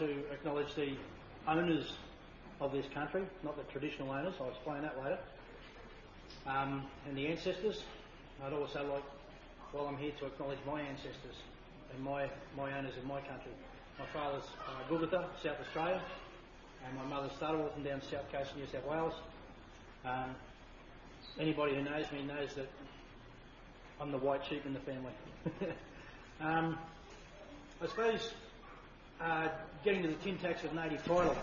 [0.00, 0.94] to acknowledge the
[1.46, 1.92] owners
[2.58, 5.18] of this country, not the traditional owners, I'll explain that later,
[6.46, 7.84] um, and the ancestors.
[8.42, 9.04] I'd also like,
[9.72, 11.36] while I'm here, to acknowledge my ancestors
[11.94, 13.52] and my, my owners in my country.
[13.98, 16.00] My father's uh, Gulgata, South Australia,
[16.86, 19.14] and my mother's Thutterwalton down the south coast of New South Wales.
[20.06, 20.34] Um,
[21.38, 22.70] anybody who knows me knows that
[24.00, 25.12] I'm the white sheep in the family.
[26.40, 26.78] um,
[27.82, 28.32] I suppose
[29.84, 31.36] getting to the tin tacks of native title.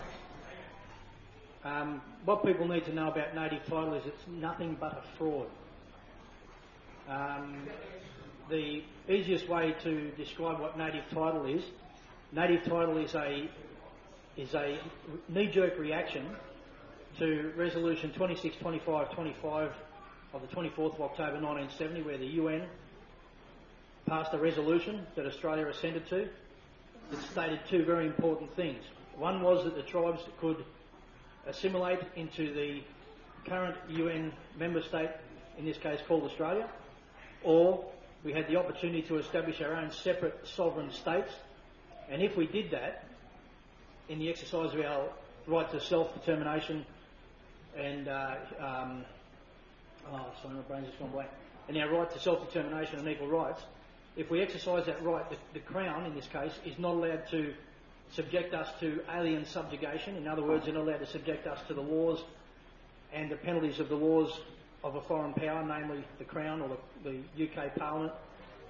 [1.64, 5.46] Um, what people need to know about native title is it's nothing but a fraud.
[7.08, 7.66] Um,
[8.48, 11.62] the easiest way to describe what native title is,
[12.32, 13.48] native title is a
[14.36, 14.78] is a
[15.28, 16.24] knee-jerk reaction
[17.18, 19.72] to Resolution 262525
[20.32, 22.62] of the 24th of October 1970, where the UN
[24.06, 26.28] passed a resolution that Australia assented to
[27.10, 28.82] that stated two very important things.
[29.16, 30.64] One was that the tribes could
[31.46, 32.82] assimilate into the
[33.48, 35.10] current UN member state,
[35.56, 36.68] in this case called Australia,
[37.42, 37.84] or
[38.24, 41.32] we had the opportunity to establish our own separate sovereign states.
[42.10, 43.04] And if we did that,
[44.08, 45.08] in the exercise of our
[45.46, 46.84] right to self-determination
[47.76, 49.04] and, uh, um,
[50.10, 51.30] oh, sorry, my brain's just gone blank,
[51.68, 53.62] and our right to self-determination and equal rights,
[54.16, 57.52] if we exercise that right, the, the Crown, in this case, is not allowed to
[58.10, 60.16] subject us to alien subjugation.
[60.16, 62.22] In other words, they're not allowed to subject us to the laws
[63.12, 64.40] and the penalties of the laws
[64.84, 68.12] of a foreign power, namely the Crown or the, the UK Parliament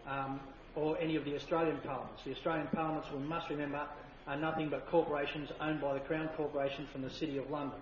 [0.06, 0.40] um,
[0.74, 2.22] or any of the Australian parliaments.
[2.24, 3.86] The Australian parliaments, we must remember,
[4.26, 7.78] are nothing but corporations owned by the Crown Corporation from the City of London.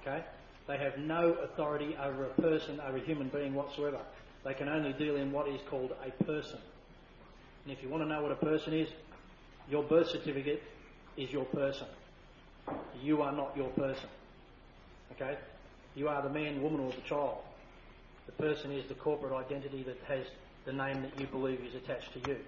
[0.00, 0.22] Okay?
[0.66, 3.98] They have no authority over a person, over a human being whatsoever.
[4.48, 6.58] They can only deal in what is called a person.
[7.64, 8.88] And if you want to know what a person is,
[9.70, 10.62] your birth certificate
[11.18, 11.86] is your person.
[13.02, 14.08] You are not your person.
[15.12, 15.36] Okay?
[15.94, 17.40] You are the man, woman, or the child.
[18.24, 20.24] The person is the corporate identity that has
[20.64, 22.38] the name that you believe is attached to you.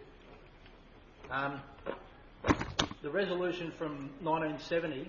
[1.30, 1.60] Um,
[3.02, 5.06] the resolution from 1970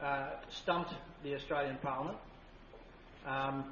[0.00, 2.18] uh, stumped the Australian Parliament
[3.26, 3.64] um,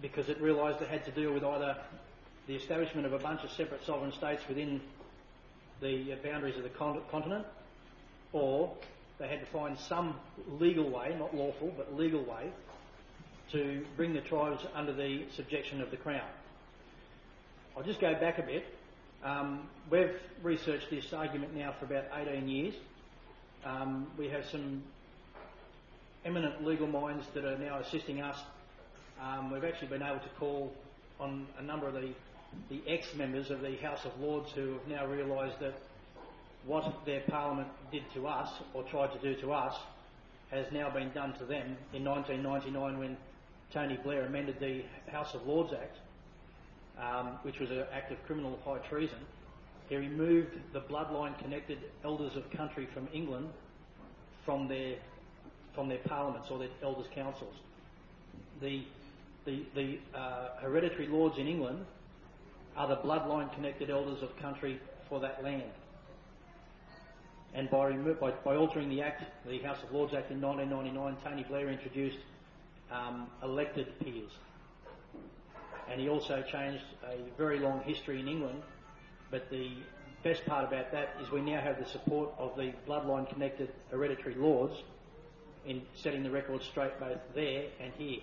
[0.00, 1.76] because it realised it had to deal with either
[2.46, 4.80] the establishment of a bunch of separate sovereign states within
[5.80, 7.46] the boundaries of the continent,
[8.32, 8.72] or
[9.18, 10.14] they had to find some
[10.58, 12.50] legal way, not lawful, but legal way,
[13.52, 16.28] to bring the tribes under the subjection of the Crown.
[17.76, 18.64] I'll just go back a bit.
[19.24, 22.74] Um, we've researched this argument now for about 18 years.
[23.64, 24.82] Um, we have some
[26.24, 28.38] eminent legal minds that are now assisting us.
[29.20, 30.72] Um, we've actually been able to call
[31.18, 32.12] on a number of the
[32.70, 35.74] the ex-members of the House of Lords who have now realised that
[36.66, 39.74] what their parliament did to us, or tried to do to us,
[40.50, 43.16] has now been done to them in 1999 when
[43.72, 45.96] Tony Blair amended the House of Lords Act,
[47.00, 49.18] um, which was an act of criminal high treason.
[49.88, 53.48] He removed the bloodline-connected elders of country from England
[54.44, 54.96] from their
[55.74, 57.54] from their parliaments or their elders' councils.
[58.62, 58.82] The
[59.46, 61.86] the, the uh, hereditary lords in England
[62.76, 65.62] are the bloodline connected elders of country for that land.
[67.54, 71.42] And by, by, by, altering the Act, the House of Lords Act in 1999, Tony
[71.44, 72.18] Blair introduced
[72.92, 74.30] um, elected peers.
[75.90, 78.62] And he also changed a very long history in England.
[79.30, 79.70] But the
[80.22, 84.34] best part about that is we now have the support of the bloodline connected hereditary
[84.34, 84.74] lords
[85.64, 88.20] in setting the record straight both there and here.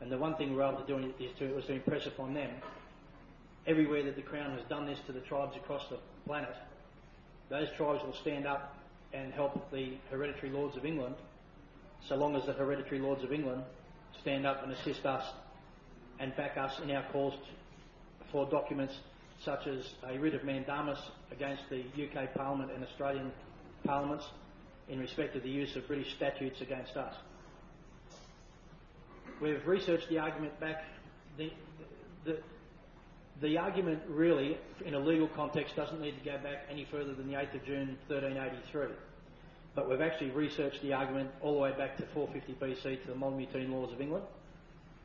[0.00, 2.50] And the one thing we're able to do is to, was to impress upon them
[3.66, 6.54] everywhere that the Crown has done this to the tribes across the planet,
[7.48, 8.76] those tribes will stand up
[9.12, 11.14] and help the hereditary lords of England,
[12.08, 13.62] so long as the hereditary lords of England
[14.20, 15.24] stand up and assist us
[16.20, 17.34] and back us in our cause
[18.30, 18.94] for documents
[19.44, 20.98] such as a writ of mandamus
[21.30, 23.30] against the UK Parliament and Australian
[23.84, 24.24] Parliaments
[24.88, 27.14] in respect of the use of British statutes against us.
[29.40, 30.84] We've researched the argument back.
[33.38, 37.28] The, argument really, in a legal context, doesn't need to go back any further than
[37.28, 38.86] the 8th of June 1383.
[39.74, 43.14] But we've actually researched the argument all the way back to 450 BC to the
[43.14, 44.24] Molmutine laws of England,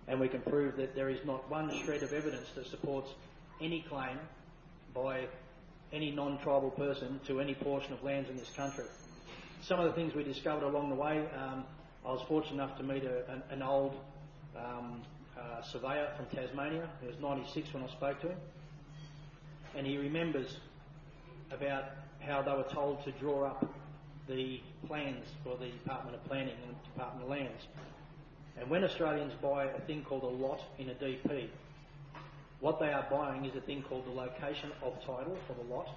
[0.07, 3.09] and we can prove that there is not one shred of evidence that supports
[3.59, 4.17] any claim
[4.93, 5.27] by
[5.91, 8.85] any non-tribal person to any portion of lands in this country.
[9.61, 11.65] Some of the things we discovered along the way, um,
[12.05, 13.95] I was fortunate enough to meet a, an, an, old
[14.55, 15.01] Um,
[15.37, 16.87] uh, surveyor from Tasmania.
[17.01, 18.37] He was 96 when I spoke to him.
[19.75, 20.57] And he remembers
[21.51, 21.85] about
[22.19, 23.65] how they were told to draw up
[24.27, 27.67] the plans for the Department of Planning and the Department of Lands.
[28.59, 31.47] And when Australians buy a thing called a lot in a DP,
[32.59, 35.89] what they are buying is a thing called the location of title for the lot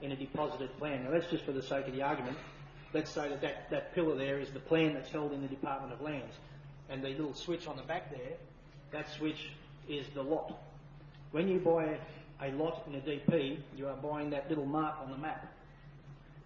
[0.00, 1.04] in a deposited plan.
[1.04, 2.36] Now that's just for the sake of the argument.
[2.94, 5.92] Let's say that, that that pillar there is the plan that's held in the Department
[5.92, 6.34] of Lands.
[6.92, 8.36] And the little switch on the back there,
[8.90, 9.48] that switch
[9.88, 10.60] is the lot.
[11.30, 11.96] When you buy
[12.42, 15.50] a lot in a DP, you are buying that little mark on the map.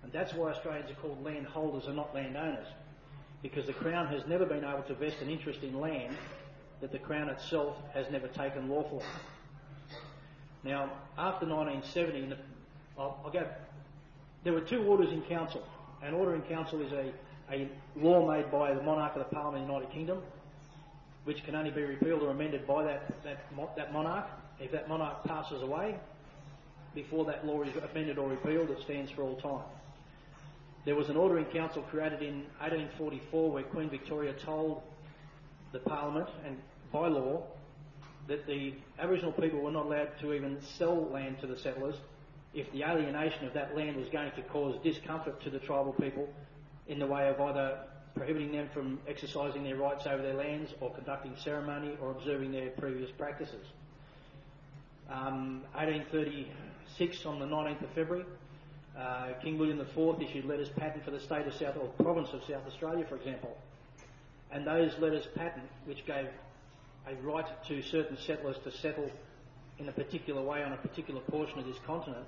[0.04, 2.68] And that's why Australians are called landholders and not landowners.
[3.42, 6.16] Because the Crown has never been able to vest an interest in land
[6.80, 9.02] that the Crown itself has never taken lawfully.
[10.62, 12.36] Now, after 1970, the,
[12.96, 13.48] I'll, I'll go,
[14.44, 15.66] there were two orders in council.
[16.02, 17.12] An order in council is a,
[17.50, 20.22] a law made by the monarch of the Parliament of the United Kingdom,
[21.26, 23.44] which can only be repealed or amended by that, that,
[23.76, 24.26] that monarch.
[24.60, 25.96] If that monarch passes away,
[26.94, 29.66] before that law is amended or repealed, it stands for all time.
[30.84, 34.82] There was an order in council created in 1844 where Queen Victoria told
[35.72, 36.56] the Parliament and
[36.92, 37.42] by law
[38.28, 41.96] that the Aboriginal people were not allowed to even sell land to the settlers
[42.54, 46.28] if the alienation of that land was going to cause discomfort to the tribal people
[46.86, 47.78] in the way of either
[48.16, 52.70] prohibiting them from exercising their rights over their lands or conducting ceremony or observing their
[52.70, 53.66] previous practices.
[55.10, 58.24] Um, 1836 on the 19th of February,
[58.98, 62.40] uh, King William IV issued letters patent for the state of South or province of
[62.48, 63.56] South Australia, for example.
[64.50, 66.26] And those letters patent, which gave
[67.06, 69.10] a right to certain settlers to settle
[69.78, 72.24] in a particular way on a particular portion of this continent,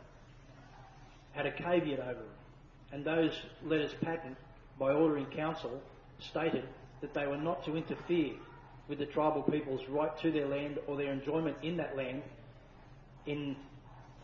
[1.32, 2.92] had a caveat over it.
[2.92, 3.32] And those
[3.64, 4.36] letters patent,
[4.78, 5.80] by order in council,
[6.30, 6.64] stated
[7.00, 8.34] that they were not to interfere
[8.88, 12.22] with the tribal people's right to their land or their enjoyment in that land
[13.26, 13.54] in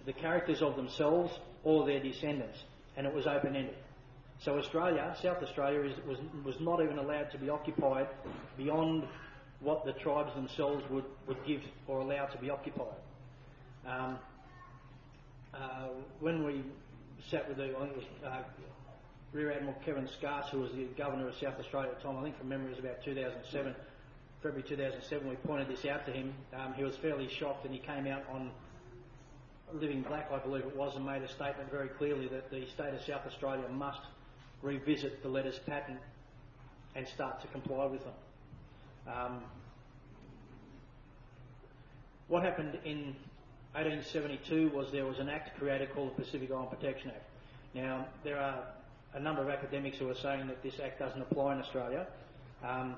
[0.07, 2.59] the characters of themselves or their descendants,
[2.97, 3.75] and it was open-ended.
[4.41, 8.09] So Australia, South Australia, is, was, was not even allowed to be occupied
[8.57, 9.05] beyond
[9.61, 13.01] what the tribes themselves would, would give or allow to be occupied.
[13.87, 14.19] Um,
[15.55, 15.89] uh,
[16.21, 16.63] when we
[17.31, 18.43] sat with the, I think it was uh,
[19.35, 22.23] Rear Admiral Kevin Scarce, who was the Governor of South Australia at the time, I
[22.23, 23.75] think from memory it was about 2007,
[24.41, 26.33] February 2007, we pointed this out to him.
[26.57, 28.53] Um, he was fairly shocked and he came out on
[29.73, 32.95] Living Black, I believe it was, and made a statement very clearly that the state
[32.95, 34.03] of South Australia must
[34.63, 35.99] revisit the letters patent
[36.95, 39.13] and start to comply with them.
[39.13, 39.43] Um,
[42.29, 43.17] what happened in
[43.73, 47.29] 1872 was there was an act created called the Pacific Island Protection Act.
[47.75, 48.63] Now, there are
[49.15, 52.07] a number of academics who are saying that this act doesn't apply in Australia.
[52.65, 52.97] Um,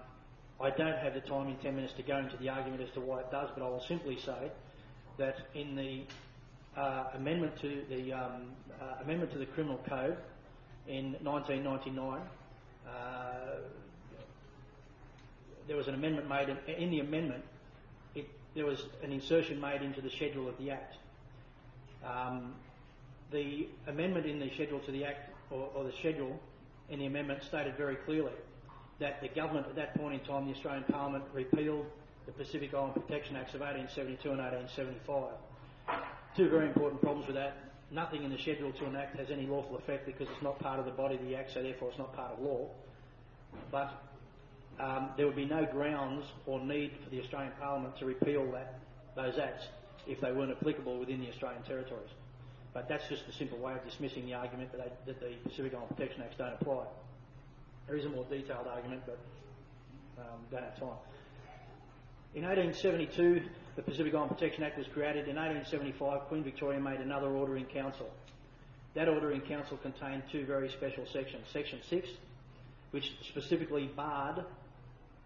[0.61, 3.01] I don't have the time in 10 minutes to go into the argument as to
[3.01, 4.51] why it does, but I will simply say
[5.19, 6.05] that in the
[6.81, 10.17] uh, amendment to the um, uh, amendment to the Criminal Code
[10.89, 12.21] in 1999,
[12.87, 12.91] uh,
[15.67, 16.49] there was an amendment made.
[16.49, 17.45] In, in the amendment,
[18.15, 20.97] it, there was an insertion made into the schedule of the Act.
[22.05, 22.55] Um,
[23.33, 26.39] the amendment in the schedule to the Act, or, the schedule
[26.89, 28.33] in the amendment, stated very clearly
[28.99, 31.87] that the government at that point in time, the Australian Parliament, repealed
[32.27, 35.33] the Pacific Island Protection Acts of 1872 and 1875
[36.37, 37.57] two very important problems with that.
[37.91, 40.85] Nothing in the schedule to enact has any lawful effect because it's not part of
[40.85, 42.69] the body of the Act, so therefore it's not part of law.
[43.71, 44.03] But
[44.79, 48.81] um, there would be no grounds or need for the Australian Parliament to repeal that,
[49.15, 49.65] those acts
[50.07, 52.11] if they weren't applicable within the Australian territories.
[52.77, 55.15] But that's just a simple way of dismissing the argument that, the
[55.49, 56.85] Pacific Island Protection Acts don't apply.
[57.87, 59.19] There is a more detailed argument, but
[60.19, 61.01] um, don't have time.
[62.35, 63.41] In 1872,
[63.77, 65.27] the Pacific Island Protection Act was created.
[65.27, 68.11] In 1875, Queen Victoria made another order in council.
[68.93, 71.47] That order in council contained two very special sections.
[71.51, 72.11] Section 6,
[72.91, 74.45] which specifically barred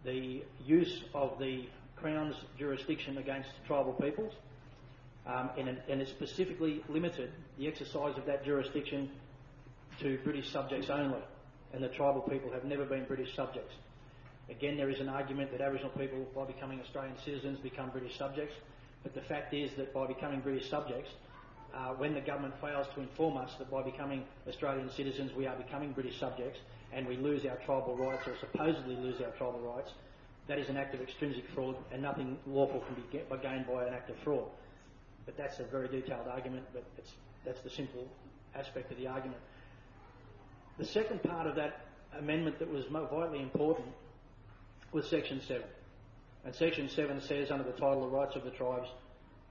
[0.05, 1.67] the use of the
[1.97, 4.35] Crown's jurisdiction against tribal peoples,
[5.27, 9.11] and, and it specifically limited the exercise of that jurisdiction
[10.01, 11.21] to British subjects only,
[11.73, 13.75] and the tribal people have never been British subjects.
[14.49, 18.55] Again, there is an argument that Aboriginal people, by becoming Australian citizens, become British subjects.
[19.03, 21.11] But the fact is that by becoming British subjects,
[21.73, 25.55] uh, when the government fails to inform us that by becoming Australian citizens we are
[25.55, 26.59] becoming British subjects
[26.93, 29.91] and we lose our tribal rights or supposedly lose our tribal rights,
[30.49, 33.95] that is an act of extrinsic fraud and nothing lawful can be gained by an
[33.95, 34.49] act of fraud.
[35.31, 36.83] But that's a very detailed argument, but
[37.45, 38.09] that's the simple
[38.57, 39.39] aspect of the argument.
[40.77, 41.87] The second part of that
[42.19, 43.87] amendment that was vitally important
[44.91, 45.63] was Section 7.
[46.45, 48.89] And Section 7 says, under the title of Rights of the Tribes,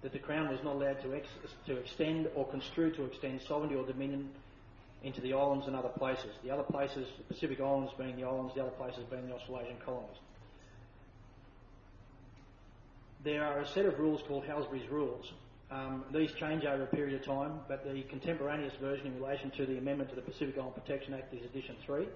[0.02, 1.30] that the Crown was not allowed to, ex-
[1.68, 4.30] to extend or construe to extend sovereignty or dominion
[5.04, 6.32] into the islands and other places.
[6.44, 9.78] The other places, the Pacific Islands being the islands, the other places being the Australasian
[9.86, 10.18] colonies.
[13.24, 15.32] There are a set of rules called Halsbury's Rules.
[15.72, 19.68] Um, these change over a period of time, but the contemporaneous version in relation to
[19.68, 22.08] the amendment to the Pacific Island Protection Act is Edition 3.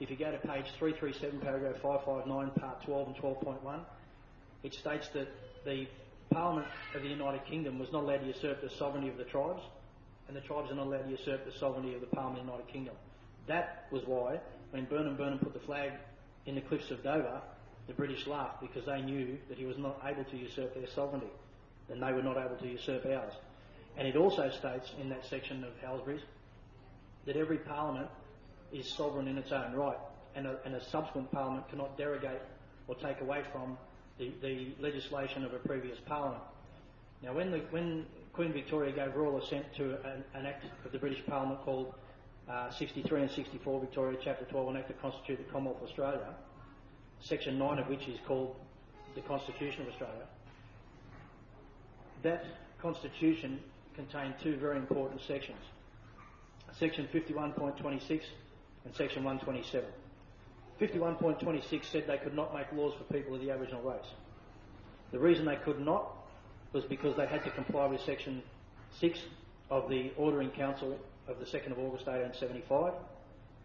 [0.00, 3.80] If you go to page 337, paragraph 559, part 12 and 12.1,
[4.62, 5.28] it states that
[5.66, 5.86] the
[6.30, 9.62] Parliament of the United Kingdom was not allowed to usurp the sovereignty of the tribes,
[10.28, 12.52] and the tribes are not allowed to usurp the sovereignty of the Parliament of the
[12.52, 12.94] United Kingdom.
[13.48, 14.40] That was why,
[14.70, 15.92] when Burnum Burnum put the flag
[16.46, 17.42] in the cliffs of Dover,
[17.86, 21.32] the British laughed because they knew that he was not able to usurp their sovereignty,
[21.90, 23.32] and they were not able to usurp ours.
[23.96, 26.22] And it also states in that section of Halsbury's
[27.26, 28.08] that every Parliament
[28.72, 29.98] is sovereign in its own right,
[30.34, 32.40] and a, and a subsequent Parliament cannot derogate
[32.86, 33.76] or take away from
[34.18, 36.42] the, the legislation of a previous Parliament.
[37.22, 40.98] Now, when, the, when Queen Victoria gave royal assent to an, an, act of the
[40.98, 41.92] British Parliament called
[42.48, 46.34] uh, 63 and 64 Victoria Chapter 12, an act to constitute the Commonwealth of Australia,
[47.20, 48.54] section 9 of which is called
[49.14, 50.24] the Constitution of Australia,
[52.22, 52.44] that
[52.80, 53.60] constitution
[53.94, 55.58] contained two very important sections.
[56.78, 58.22] Section 51.26
[58.84, 59.88] and section 127.
[60.80, 64.06] 51.26 said they could not make laws for people of the Aboriginal race.
[65.10, 66.14] The reason they could not
[66.72, 68.42] was because they had to comply with section
[69.00, 69.18] 6
[69.70, 72.92] of the Order in Council of the 2nd of August 1875.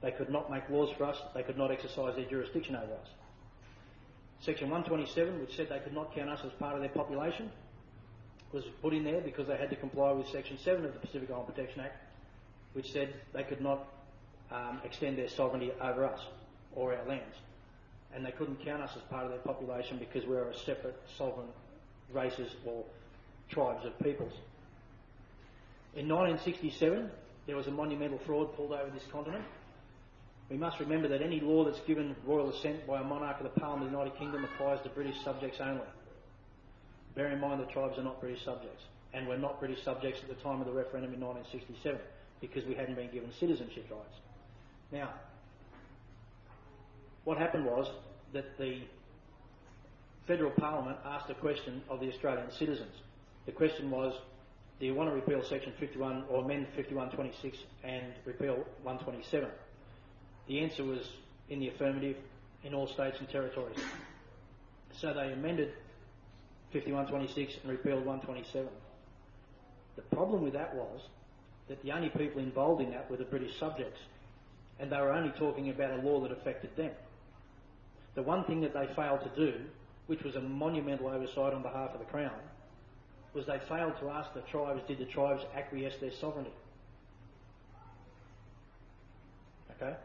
[0.01, 3.07] They could not make laws for us, they could not exercise their jurisdiction over us.
[4.41, 7.50] Section 127, which said they could not count us as part of their population,
[8.53, 11.29] was put in there because they had to comply with Section 7 of the Pacific
[11.31, 11.98] Island Protection Act,
[12.74, 13.88] which said they could not
[14.51, 16.19] um, extend their sovereignty over us
[16.75, 17.36] or our lands.
[18.15, 21.48] And they couldn't count us as part of their population because we're a separate sovereign
[22.13, 22.83] races or
[23.50, 24.33] tribes of peoples.
[25.95, 27.10] In 1967,
[27.48, 29.43] there was a monumental fraud pulled over this continent.
[30.50, 33.60] We must remember that any law that's given royal assent by a monarch of the
[33.60, 35.81] Parliament of the United Kingdom applies to British subjects only.
[37.15, 40.29] Bear in mind the tribes are not British subjects, and were not British subjects at
[40.29, 42.00] the time of the referendum in 1967
[42.41, 44.17] because we hadn't been given citizenship rights.
[44.91, 45.13] Now,
[47.24, 47.89] what happened was
[48.34, 48.82] that the
[50.27, 52.93] federal parliament asked a question of the Australian citizens.
[53.46, 54.13] The question was,
[54.79, 59.50] do you want to repeal section 51 or amend 5126 and repeal 127?
[60.48, 61.08] The answer was
[61.50, 62.17] in the affirmative
[62.63, 63.79] in all states and territories.
[65.00, 65.74] So they amended
[66.74, 68.68] 5126 and repealed 127.
[69.96, 71.01] The problem with that was
[71.70, 74.00] that the only people involved in that were the British subjects,
[74.80, 76.92] and they were only talking about a law that affected them.
[78.15, 79.60] The one thing that they failed to do,
[80.08, 82.32] which was a monumental oversight on behalf of the Crown,
[83.34, 86.51] was they failed to ask the tribes, did the tribes acquiesce their sovereignty?
[89.82, 89.96] Okay?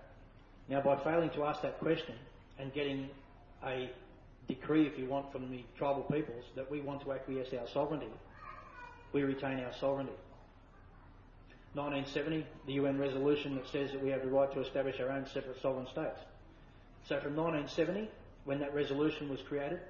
[0.68, 2.14] Now, by failing to ask that question
[2.58, 3.08] and getting
[3.64, 3.90] a
[4.48, 8.08] decree, if you want, from the tribal peoples that we want to acquiesce our sovereignty,
[9.12, 10.12] we retain our sovereignty.
[11.74, 15.26] 1970, the UN resolution that says that we have the right to establish our own
[15.32, 16.18] separate sovereign states.
[17.08, 18.10] So from 1970,
[18.44, 19.80] when that resolution was created,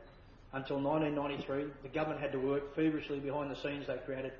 [0.53, 3.87] until 1993, the government had to work feverishly behind the scenes.
[3.87, 4.33] They created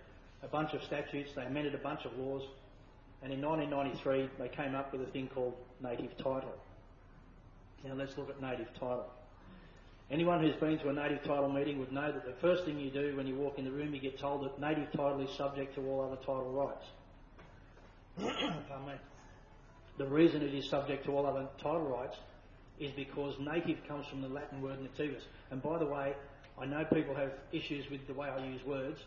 [0.43, 2.43] a bunch of statutes, they amended a bunch of laws,
[3.23, 6.55] and in 1993 they came up with a thing called native title.
[7.85, 9.07] Now let's look at native title.
[10.11, 12.91] Anyone who's been to a native title meeting would know that the first thing you
[12.91, 15.75] do when you walk in the room, you get told that native title is subject
[15.75, 16.87] to all other title rights.
[19.99, 22.17] The reason it is subject to all other title rights
[22.79, 25.23] is because native comes from the Latin word nativus.
[25.51, 26.15] And by the way,
[26.57, 29.01] I know people have issues with the way I use words,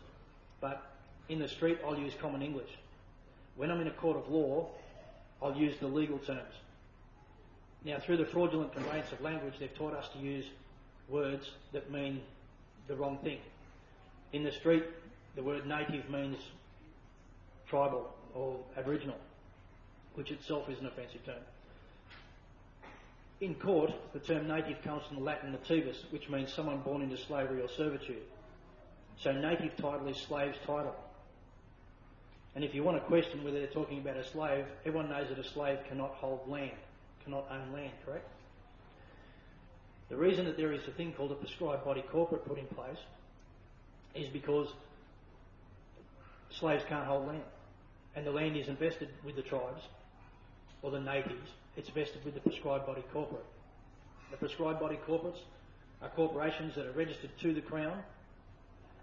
[0.60, 0.82] but
[1.30, 2.68] in the street I'll use common English.
[3.56, 4.68] When I'm in a court of law,
[5.42, 6.54] I'll use the legal terms.
[7.84, 10.44] Now, through the fraudulent conveyance of language, they've taught us to use
[11.08, 12.20] words that mean
[12.88, 13.38] the wrong thing.
[14.32, 14.84] In the street,
[15.36, 16.38] the word native means
[17.68, 19.16] tribal or aboriginal,
[20.14, 21.42] which itself is an offensive term.
[23.40, 27.16] In court, the term native comes from the Latin nativus, which means someone born into
[27.16, 28.22] slavery or servitude.
[29.18, 30.94] So native title is slave's title.
[32.54, 35.38] And if you want to question whether they're talking about a slave, everyone knows that
[35.38, 36.72] a slave cannot hold land,
[37.24, 38.28] cannot own land, correct?
[40.12, 42.98] The reason that there is a thing called a prescribed body corporate put in place
[44.14, 44.68] is because
[46.50, 47.40] slaves can't hold land.
[48.14, 49.80] And the land is invested with the tribes
[50.82, 51.48] or the natives.
[51.78, 53.46] It's vested with the prescribed body corporate.
[54.30, 55.38] The prescribed body corporates
[56.02, 58.02] are corporations that are registered to the Crown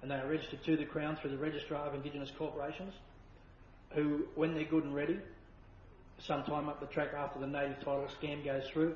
[0.03, 2.93] and they are registered to the Crown through the Registrar of Indigenous Corporations
[3.95, 5.17] who, when they're good and ready,
[6.19, 8.95] sometime up the track after the native title scam goes through,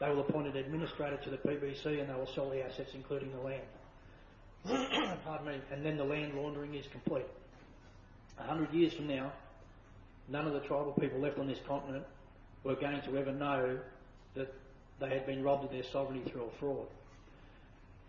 [0.00, 3.30] they will appoint an administrator to the PBC and they will sell the assets, including
[3.32, 3.62] the land.
[5.24, 5.54] Pardon me.
[5.70, 7.26] And then the land laundering is complete.
[8.38, 9.30] A hundred years from now,
[10.28, 12.04] none of the tribal people left on this continent
[12.64, 13.78] were going to ever know
[14.34, 14.52] that
[15.00, 16.86] they had been robbed of their sovereignty through a fraud.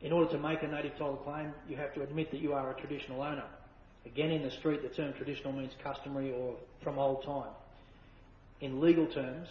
[0.02, 2.72] In order to make a native title claim, you have to admit that you are
[2.72, 3.46] a traditional owner.
[4.06, 7.52] Again, in the street, the term traditional means customary or from old time.
[8.62, 9.48] In legal terms,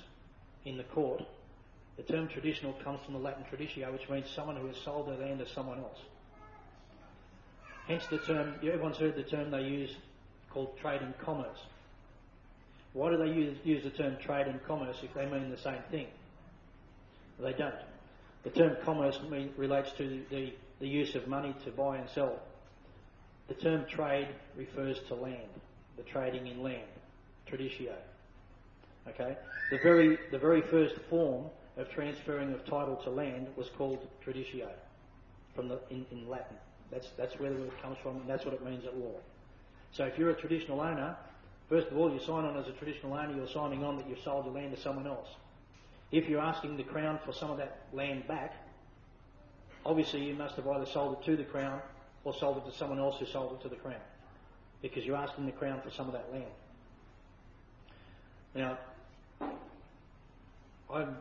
[0.65, 1.23] in the court,
[1.97, 5.17] the term traditional comes from the Latin traditio, which means someone who has sold their
[5.17, 5.99] land to someone else.
[7.87, 9.95] Hence the term, everyone's heard the term they use
[10.51, 11.59] called trade and commerce.
[12.93, 15.83] Why do they use, use the term trade and commerce if they mean the same
[15.91, 16.07] thing?
[17.39, 17.75] They don't.
[18.43, 22.41] The term commerce mean, relates to the, the use of money to buy and sell.
[23.49, 25.51] The term trade refers to land,
[25.97, 26.89] the trading in land,
[27.51, 27.95] traditio.
[29.09, 29.37] Okay?
[29.71, 31.47] The very, the very first form
[31.81, 34.69] of transferring of title to land was called traditio
[35.55, 36.57] from the, in, in Latin.
[36.91, 39.15] That's, that's where the word comes from and that's what it means at law.
[39.93, 41.17] So if you're a traditional owner,
[41.69, 44.21] first of all, you sign on as a traditional owner, you're signing on that you've
[44.21, 45.29] sold your land to someone else.
[46.13, 48.55] If you're asking the Crown for some of that land back,
[49.87, 51.81] obviously you must have either sold it to the Crown
[52.25, 54.01] or sold it to someone else who sold it to the Crown.
[54.83, 56.45] Because you're asking the Crown for some of that land.
[58.55, 58.79] Now,
[60.93, 61.17] I'm,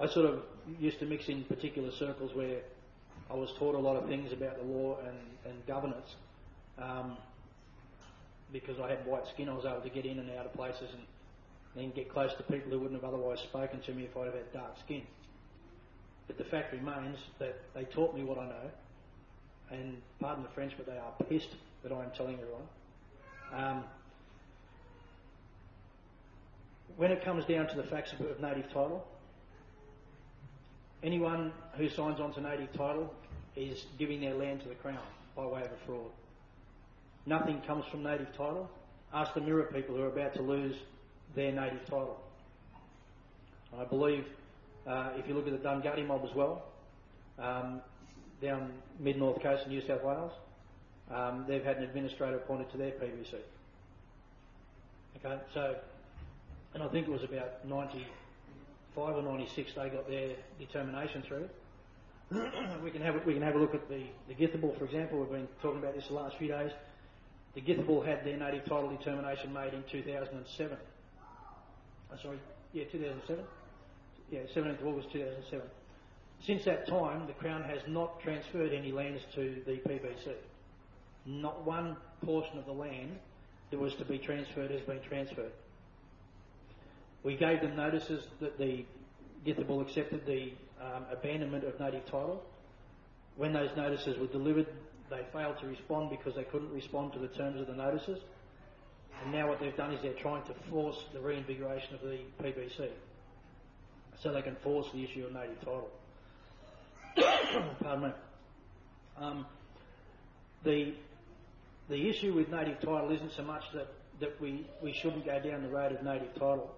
[0.00, 0.42] I sort of
[0.78, 2.60] used to mix in particular circles where
[3.30, 6.16] I was taught a lot of things about the law and, and governance.
[6.78, 7.16] Um,
[8.52, 10.90] because I had white skin, I was able to get in and out of places
[10.92, 11.02] and
[11.74, 14.34] then get close to people who wouldn't have otherwise spoken to me if I'd have
[14.34, 15.02] had dark skin.
[16.26, 18.70] But the fact remains that they taught me what I know,
[19.70, 21.48] and pardon the French, but they are pissed
[21.82, 22.62] that I'm telling everyone.
[23.54, 23.84] Um,
[26.96, 29.06] when it comes down to the facts of, of native title,
[31.02, 33.12] anyone who signs on to native title
[33.56, 34.98] is giving their land to the Crown
[35.36, 36.10] by way of a fraud.
[37.26, 38.68] Nothing comes from native title.
[39.12, 40.76] Ask the Mirarr people who are about to lose
[41.34, 42.20] their native title.
[43.78, 44.24] I believe
[44.86, 46.64] uh, if you look at the Dunghutti mob as well,
[47.38, 47.80] um,
[48.42, 50.32] down mid north coast of New South Wales,
[51.10, 53.34] um, they've had an administrator appointed to their PBC.
[55.24, 55.76] Okay, so,
[56.74, 57.64] and I think it was about
[58.96, 61.48] 95 or 96 they got their determination through.
[62.82, 65.20] we can have we can have a look at the the Githabul, for example.
[65.20, 66.70] We've been talking about this the last few days.
[67.54, 70.76] The Githabul had their native title determination made in 2007.
[70.80, 72.38] Oh, uh, sorry,
[72.72, 73.44] yeah, 2007.
[74.30, 75.66] Yeah, 17th of August 2007.
[76.46, 80.32] Since that time, the Crown has not transferred any lands to the PBC.
[81.26, 83.18] Not one portion of the land
[83.70, 85.52] that was to be transferred has been transferred.
[87.22, 88.84] We gave them notices that the
[89.46, 92.42] Githabul accepted the um, abandonment of native title.
[93.36, 94.66] When those notices were delivered,
[95.10, 98.18] they failed to respond because they couldn't respond to the terms of the notices.
[99.22, 102.88] And now what they've done is they're trying to force the reinvigoration of the PBC
[104.20, 105.90] so they can force the issue of native title.
[107.82, 108.10] Pardon me.
[109.18, 109.46] Um,
[110.64, 110.94] the,
[111.88, 113.88] the issue with native title isn't so much that,
[114.20, 116.74] that we, we shouldn't go down the road of native title.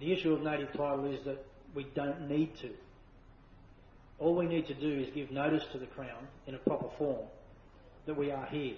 [0.00, 2.70] The issue of native title is that we don't need to.
[4.18, 7.26] All we need to do is give notice to the Crown in a proper form
[8.06, 8.74] that we are here.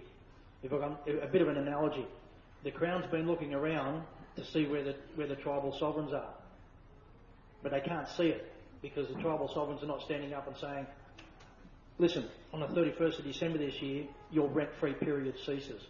[0.62, 2.06] If I can, a bit of an analogy,
[2.64, 4.02] the Crown's been looking around
[4.36, 6.34] to see where the, where the tribal sovereigns are.
[7.62, 8.52] But they can't see it
[8.82, 10.86] because the tribal sovereigns are not standing up and saying,
[11.98, 15.82] listen, on the 31st of December this year, your rent-free period ceases.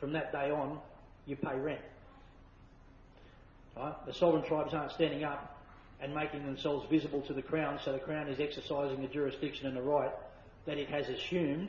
[0.00, 0.78] From that day on,
[1.26, 1.80] you pay rent.
[3.76, 3.94] Right?
[4.06, 5.58] The sovereign tribes aren't standing up
[6.00, 9.76] and making themselves visible to the Crown, so the Crown is exercising the jurisdiction and
[9.76, 10.12] the right
[10.66, 11.68] that it has assumed,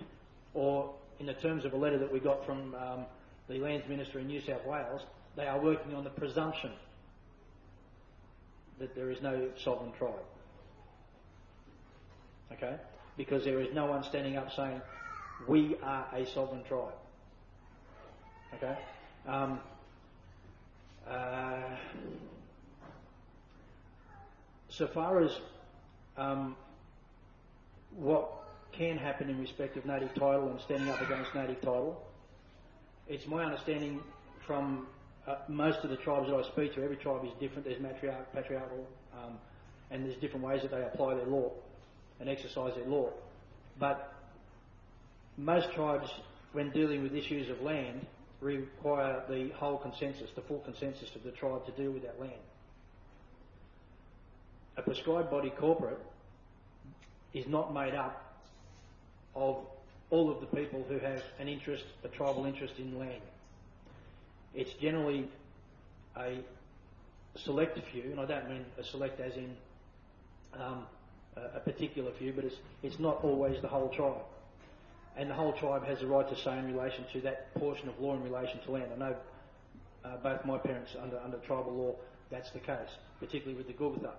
[0.54, 3.06] or in the terms of a letter that we got from um,
[3.48, 5.02] the Lands Minister in New South Wales,
[5.36, 6.72] they are working on the presumption
[8.80, 10.14] that there is no sovereign tribe.
[12.54, 12.76] Okay?
[13.18, 14.82] Because there is no one standing up saying,
[15.48, 16.94] we are a sovereign tribe.
[18.56, 18.78] Okay?
[19.28, 19.60] Um,
[21.08, 21.62] uh,
[24.70, 25.32] so far as
[26.18, 26.56] um,
[27.96, 28.32] what
[28.72, 32.02] can happen in respect of native title and standing up against native title,
[33.08, 34.02] it's my understanding
[34.46, 34.88] from
[35.28, 37.66] uh, most of the tribes that I speak to, every tribe is different.
[37.66, 39.38] There's matriarch, patriarchal, um,
[39.92, 41.52] and there's different ways that they apply their law
[42.20, 43.10] and exercise their law.
[43.80, 44.14] But
[45.38, 46.10] most tribes,
[46.54, 48.06] when dealing with issues of land,
[48.42, 52.32] require the whole consensus, the full consensus of the tribe to deal with that land.
[54.78, 56.00] A prescribed body corporate
[57.34, 58.42] is not made up
[59.36, 59.58] of
[60.10, 63.22] all of the people who have an interest, a tribal interest in land.
[64.56, 65.28] It's generally
[66.18, 66.40] a
[67.36, 69.56] select few, and I don't mean a select as in
[70.60, 70.86] um,
[71.36, 74.24] a particular few, but it's, it's not always the whole tribe.
[75.20, 78.00] And the whole tribe has a right to say in relation to that portion of
[78.00, 78.86] law in relation to land.
[78.96, 79.16] I know
[80.06, 81.96] uh, both my parents under, under tribal law,
[82.32, 82.88] that's the case,
[83.20, 84.14] particularly with the Gugutha.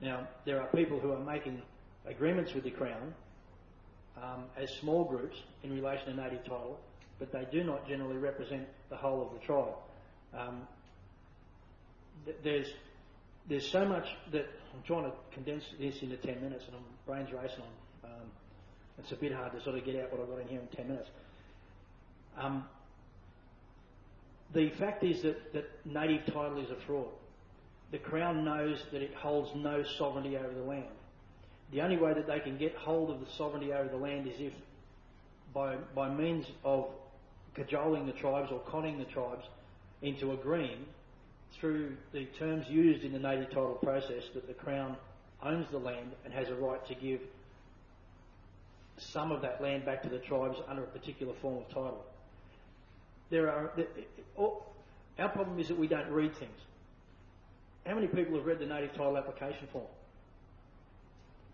[0.00, 1.60] Now, there are people who are making
[2.06, 3.12] agreements with the Crown
[4.16, 6.80] um, as small groups in relation to native title,
[7.18, 9.74] but they do not generally represent the whole of the tribe.
[10.32, 10.66] Um,
[12.24, 12.68] th- there's
[13.50, 16.80] there's so much that I'm trying to condense this into 10 minutes, and my
[17.14, 17.64] brain's racing.
[18.02, 18.30] Um,
[18.98, 20.76] it's a bit hard to sort of get out what I've got in here in
[20.76, 21.08] 10 minutes.
[22.36, 22.64] Um,
[24.54, 27.08] the fact is that, that native title is a fraud.
[27.90, 30.84] The Crown knows that it holds no sovereignty over the land.
[31.72, 34.34] The only way that they can get hold of the sovereignty over the land is
[34.38, 34.52] if,
[35.52, 36.86] by, by means of
[37.54, 39.44] cajoling the tribes or conning the tribes
[40.02, 40.86] into agreeing
[41.60, 44.96] through the terms used in the native title process that the Crown
[45.42, 47.20] owns the land and has a right to give
[48.98, 52.04] some of that land back to the tribes under a particular form of title.
[53.30, 53.72] There are,
[55.18, 56.60] our problem is that we don't read things.
[57.86, 59.86] How many people have read the native title application form?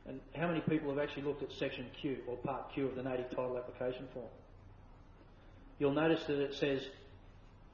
[0.07, 3.03] And how many people have actually looked at section Q or part Q of the
[3.03, 4.29] native title application form?
[5.79, 6.83] You'll notice that it says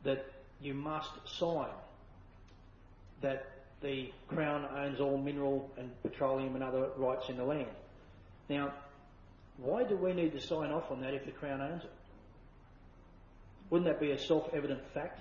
[0.04, 0.24] that
[0.61, 1.70] you must sign
[3.20, 3.46] that
[3.83, 7.66] the Crown owns all mineral and petroleum and other rights in the land.
[8.48, 8.72] Now,
[9.60, 11.92] why do we need to sign off on that if the Crown owns it?
[13.68, 15.20] Wouldn't that be a self-evident fact?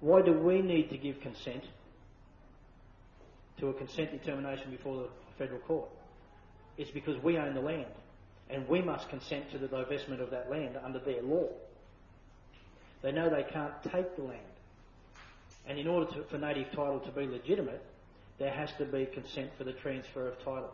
[0.00, 1.64] Why do we need to give consent
[3.58, 5.88] to a consent determination before the federal court?
[6.76, 7.86] It's because we own the land
[8.50, 11.48] and we must consent to the divestment of that land under their law.
[13.02, 14.40] They know they can't take the land.
[15.66, 17.84] And in order to, for native title to be legitimate,
[18.38, 20.72] there has to be consent for the transfer of title.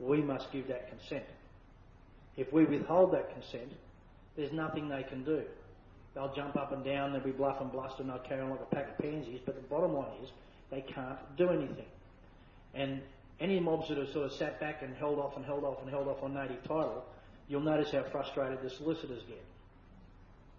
[0.00, 1.24] We must give that consent.
[2.36, 3.72] If we withhold that consent,
[4.36, 5.42] there's nothing they can do.
[6.14, 8.60] They'll jump up and down, they'll be bluff and bluster, and they'll carry on like
[8.60, 10.30] a pack of pansies, but the bottom line is
[10.70, 11.86] they can't do anything.
[12.74, 13.00] And
[13.38, 15.90] any mobs that have sort of sat back and held off and held off and
[15.90, 17.04] held off on native title,
[17.48, 19.44] you'll notice how frustrated the solicitors get.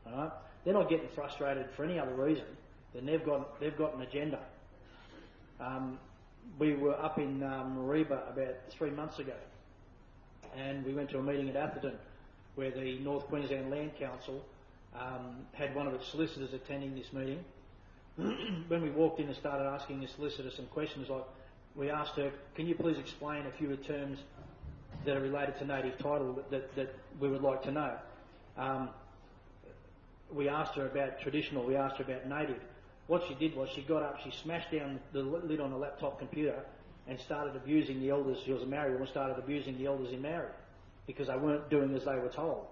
[0.08, 0.32] Alright?
[0.64, 2.46] They're not getting frustrated for any other reason
[2.94, 4.40] then they've got they've got an agenda.
[5.60, 6.00] Um,
[6.60, 9.36] we were up in um, about three months ago,
[10.56, 11.98] and we went to a meeting at Atherton
[12.56, 14.44] where the North Queensland Land Council
[14.94, 17.44] um, had one of its solicitors attending this meeting.
[18.68, 21.24] when we walked in and started asking the solicitor some questions, like
[21.76, 24.20] we asked her, "Can you please explain a few of the terms
[25.06, 27.98] that are related to native title that, that, that we would like to know?"
[28.58, 28.90] Um,
[30.34, 32.62] we asked her about traditional, we asked her about native,
[33.12, 36.18] what she did was she got up, she smashed down the lid on the laptop
[36.18, 36.64] computer
[37.10, 38.38] and started abusing the elders.
[38.46, 40.48] She was a married woman, started abusing the elders in Maori
[41.08, 42.68] because they weren't doing as they were told.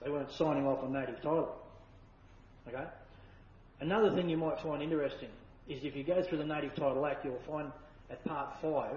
[0.00, 1.56] They weren't signing off on native title.
[2.68, 2.84] Okay?
[3.80, 5.30] Another thing you might find interesting
[5.68, 7.72] is if you go through the Native Title Act, you'll find
[8.12, 8.96] at Part 5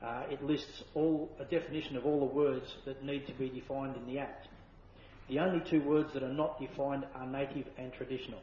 [0.00, 3.94] uh, it lists all a definition of all the words that need to be defined
[3.94, 4.48] in the Act.
[5.28, 8.40] The only two words that are not defined are native and traditional.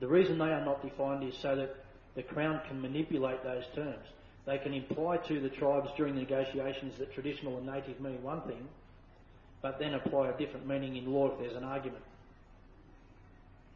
[0.00, 1.76] The reason they are not defined is so that
[2.16, 4.06] the Crown can manipulate those terms.
[4.46, 8.40] They can imply to the tribes during the negotiations that traditional and native mean one
[8.42, 8.66] thing,
[9.62, 12.02] but then apply a different meaning in law if there's an argument.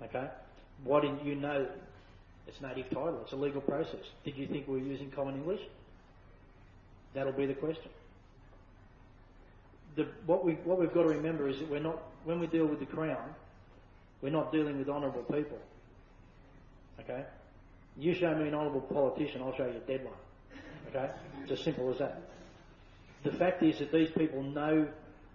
[0.03, 0.29] Okay?
[0.83, 1.67] Why didn't you know
[2.47, 3.21] it's native title?
[3.23, 4.01] It's a legal process.
[4.25, 5.61] Did you think we were using common English?
[7.15, 7.91] That'll be the question.
[9.97, 12.67] The, what, we, what we've got to remember is that we're not, when we deal
[12.67, 13.31] with the Crown,
[14.23, 15.59] we're not dealing with honourable people.
[17.00, 17.24] Okay?
[17.96, 20.14] You show me an honourable politician, I'll show you a dead one.
[20.88, 21.11] Okay?
[21.42, 22.22] It's as simple as that.
[23.22, 24.87] The fact is that these people know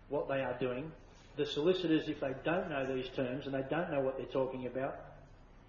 [0.10, 0.92] what they are doing.
[1.38, 4.68] The solicitors, if they don't know these terms and they don't know what they're talking
[4.68, 4.96] about,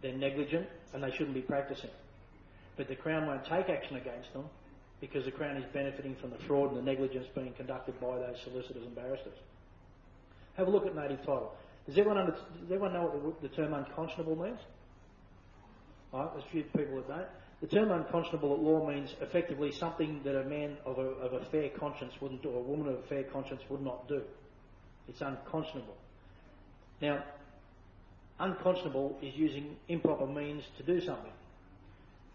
[0.02, 1.90] they're negligent and they shouldn't be practicing.
[2.76, 4.44] But the Crown won't take action against them
[5.00, 8.36] because the Crown is benefiting from the fraud and the negligence being conducted by those
[8.42, 9.36] solicitors and barristers.
[10.56, 11.54] Have a look at native title.
[11.86, 14.58] Does everyone, under, does everyone know what the, the term unconscionable means?
[16.12, 17.28] A few people that don't.
[17.60, 21.44] The term unconscionable at law means effectively something that a man of a, of a
[21.46, 24.22] fair conscience wouldn't do, or a woman of a fair conscience would not do.
[25.08, 25.96] It's unconscionable.
[27.02, 27.22] Now,
[28.38, 31.32] unconscionable is using improper means to do something.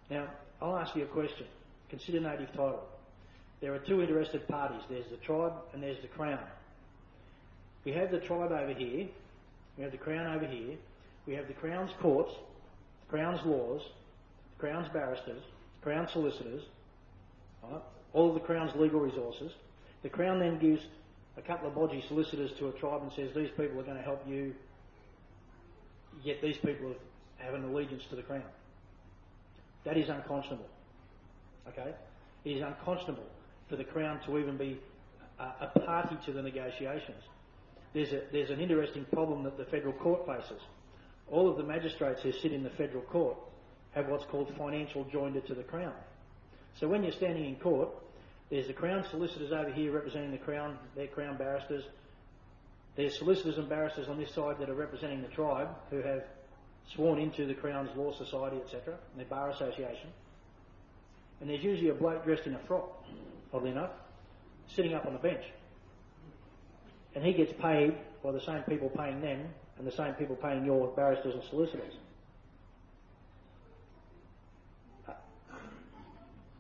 [0.09, 0.27] Now,
[0.61, 1.47] I'll ask you a question.
[1.89, 2.83] Consider native title.
[3.61, 4.81] There are two interested parties.
[4.89, 6.39] There's the tribe and there's the crown.
[7.83, 9.07] We have the tribe over here.
[9.77, 10.75] We have the crown over here.
[11.25, 12.33] We have the crown's courts,
[13.09, 13.81] crown's laws,
[14.57, 15.41] crown's barristers,
[15.79, 16.63] the crown's solicitors,
[17.63, 17.81] right?
[18.13, 19.51] all of the crown's legal resources.
[20.03, 20.81] The crown then gives
[21.37, 24.03] a couple of bodgy solicitors to a tribe and says these people are going to
[24.03, 24.53] help you
[26.23, 26.93] get these people
[27.37, 28.43] have an allegiance to the crown.
[29.85, 30.67] That is unconscionable.
[31.67, 31.93] Okay?
[32.43, 33.25] It is unconscionable
[33.69, 34.79] for the Crown to even be
[35.39, 37.21] a, a party to the negotiations.
[37.93, 40.61] There's, a, there's an interesting problem that the federal court faces.
[41.31, 43.37] All of the magistrates who sit in the federal court
[43.93, 45.93] have what's called financial joinder to the Crown.
[46.79, 47.89] So when you're standing in court,
[48.49, 51.83] there's the Crown solicitors over here representing the Crown, their Crown barristers.
[52.95, 56.23] There's solicitors and barristers on this side that are representing the tribe who have
[56.93, 60.09] sworn into the Crown's Law Society, etc., and their bar association.
[61.41, 63.03] And there's usually a bloke dressed in a frock,
[63.51, 63.91] oddly enough,
[64.67, 65.43] sitting up on the bench.
[67.15, 70.65] And he gets paid by the same people paying them and the same people paying
[70.65, 71.93] your barristers and solicitors.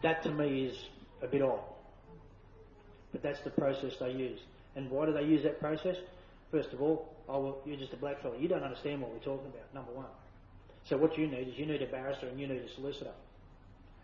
[0.01, 0.77] That to me is
[1.23, 1.61] a bit odd.
[3.11, 4.39] But that's the process they use.
[4.75, 5.95] And why do they use that process?
[6.51, 8.35] First of all, oh, well, you're just a black fellow.
[8.37, 10.05] You don't understand what we're talking about, number one.
[10.83, 13.13] So what you need is you need a barrister and you need a solicitor.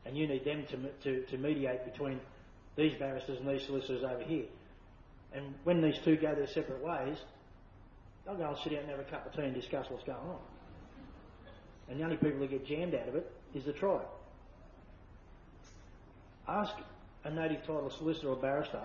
[0.05, 2.19] And you need them to, to, to mediate between
[2.75, 4.45] these barristers and these solicitors over here.
[5.33, 7.17] And when these two go their separate ways,
[8.25, 10.17] they'll go and sit down and have a cup of tea and discuss what's going
[10.17, 10.39] on.
[11.89, 14.07] And the only people who get jammed out of it is the tribe.
[16.47, 16.73] Ask
[17.23, 18.81] a native title solicitor or barrister,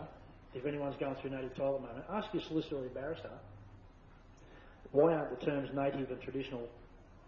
[0.54, 3.30] if anyone's going through native title at the moment, ask your solicitor or barrister,
[4.92, 6.68] why aren't the terms native and traditional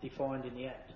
[0.03, 0.92] defined in the Act?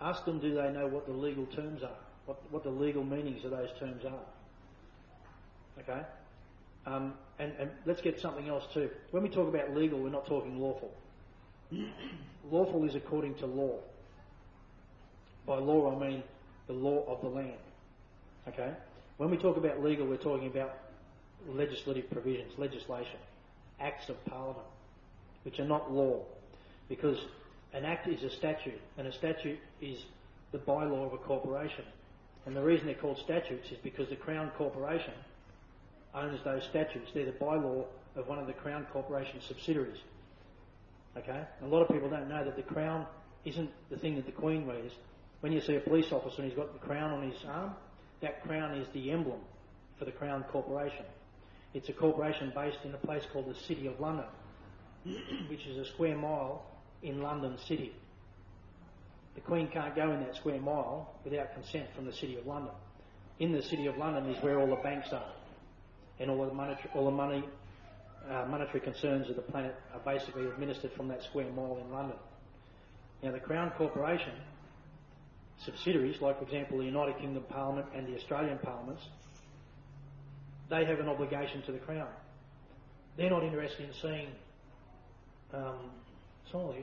[0.00, 1.98] Ask them, do they know what the legal terms are?
[2.26, 5.82] What, what the legal meanings of those terms are?
[5.82, 6.00] Okay?
[6.86, 8.90] Um, and, and let's get something else too.
[9.10, 10.92] When we talk about legal, we're not talking lawful.
[12.50, 13.78] lawful is according to law.
[15.46, 16.22] By law, I mean
[16.66, 17.58] the law of the land.
[18.48, 18.72] Okay?
[19.16, 20.78] When we talk about legal, we're talking about
[21.48, 23.18] legislative provisions, legislation,
[23.80, 24.66] acts of parliament,
[25.42, 26.22] which are not law.
[26.88, 27.18] Because
[27.72, 30.04] an act is a statute, and a statute is
[30.52, 31.84] the bylaw of a corporation.
[32.46, 35.12] And the reason they're called statutes is because the Crown Corporation
[36.14, 37.10] owns those statutes.
[37.14, 37.84] They're the bylaw
[38.16, 39.98] of one of the Crown Corporation subsidiaries.
[41.16, 41.42] Okay?
[41.62, 43.06] A lot of people don't know that the Crown
[43.44, 44.92] isn't the thing that the Queen wears.
[45.40, 47.72] When you see a police officer and he's got the crown on his arm,
[48.20, 49.40] that crown is the emblem
[49.98, 51.04] for the Crown Corporation.
[51.72, 54.26] It's a corporation based in a place called the City of London,
[55.48, 56.66] which is a square mile
[57.02, 57.92] in London City.
[59.34, 62.72] The Queen can't go in that square mile without consent from the City of London.
[63.38, 65.32] In the City of London is where all the banks are,
[66.20, 67.42] and all the monetary, all the money,
[68.30, 72.16] uh, monetary concerns of the planet are basically administered from that square mile in London.
[73.22, 74.32] Now, the Crown Corporation
[75.64, 79.02] subsidiaries, like for example the United Kingdom Parliament and the Australian Parliaments,
[80.68, 82.08] they have an obligation to the Crown.
[83.16, 84.28] They're not interested in seeing
[85.52, 85.90] um,
[86.54, 86.78] water.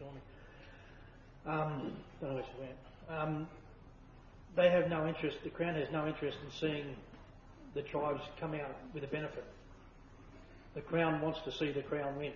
[0.00, 0.20] Me.
[1.46, 3.20] Um, don't know where she went.
[3.20, 3.48] Um,
[4.56, 6.96] they have no interest, the Crown has no interest in seeing
[7.74, 9.44] the tribes come out with a benefit.
[10.74, 12.32] The Crown wants to see the Crown win.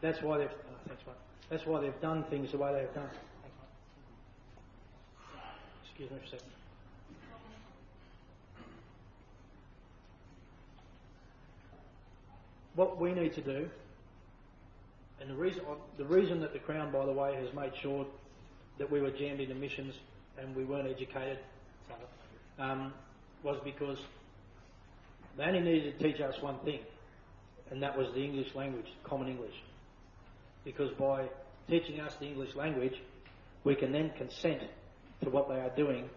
[0.00, 1.02] That's why they've, oh, thanks.
[1.48, 3.10] That's why they've done things the way they have done.
[5.84, 6.46] Excuse me for a second.
[12.76, 13.68] What we need to do
[15.20, 15.62] and the reason,
[15.98, 18.06] the reason that the Crown, by the way, has made sure
[18.78, 19.94] that we were jammed into missions
[20.38, 21.38] and we weren't educated
[22.58, 22.92] um,
[23.42, 23.98] was because
[25.36, 26.80] they only needed to teach us one thing,
[27.70, 29.54] and that was the English language, common English.
[30.64, 31.28] Because by
[31.68, 33.00] teaching us the English language,
[33.64, 34.62] we can then consent
[35.22, 36.08] to what they are doing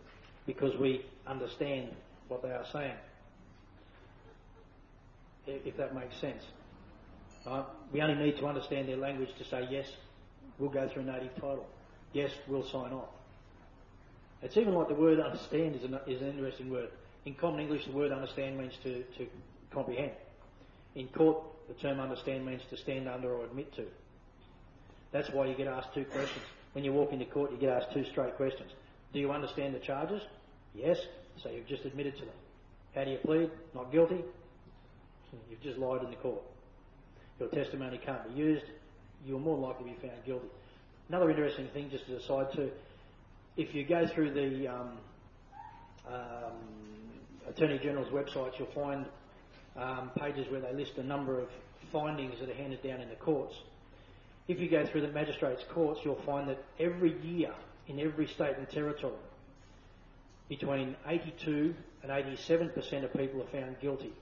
[0.46, 1.90] because we understand
[2.28, 2.96] what they are saying.
[5.46, 6.44] If that makes sense.
[7.46, 7.66] Right?
[7.92, 9.88] We only need to understand their language to say, yes,
[10.58, 11.66] we'll go through native title.
[12.14, 13.10] Yes, we'll sign off.
[14.42, 16.90] It's even like the word understand is an, is an interesting word.
[17.26, 19.28] In common English, the word understand means to, to
[19.72, 20.12] comprehend.
[20.96, 23.86] In court, the term understand means to stand under or admit to.
[25.12, 26.44] That's why you get asked two questions.
[26.74, 28.72] When you walk into court, you get asked two straight questions.
[29.14, 30.22] Do you understand the charges?
[30.74, 30.98] Yes.
[31.42, 32.36] So you've just admitted to them.
[32.96, 33.52] How do you plead?
[33.74, 34.24] Not guilty.
[35.50, 36.42] You've just lied in the court.
[37.40, 38.66] Your testimony can't be used.
[39.26, 40.48] You're more likely to be found guilty.
[41.10, 42.72] Another interesting thing, just as a side
[43.56, 44.98] if you go through the um,
[46.08, 46.54] um,
[47.50, 49.06] Attorney General's websites, you'll find
[49.76, 51.48] um, pages where they list a number of
[51.92, 53.56] findings that are handed down in the courts.
[54.48, 57.54] If you go through the magistrates' courts, you'll find that every year
[57.88, 59.14] in every state and territory,
[60.50, 64.14] between 82 and 87% of people are found guilty,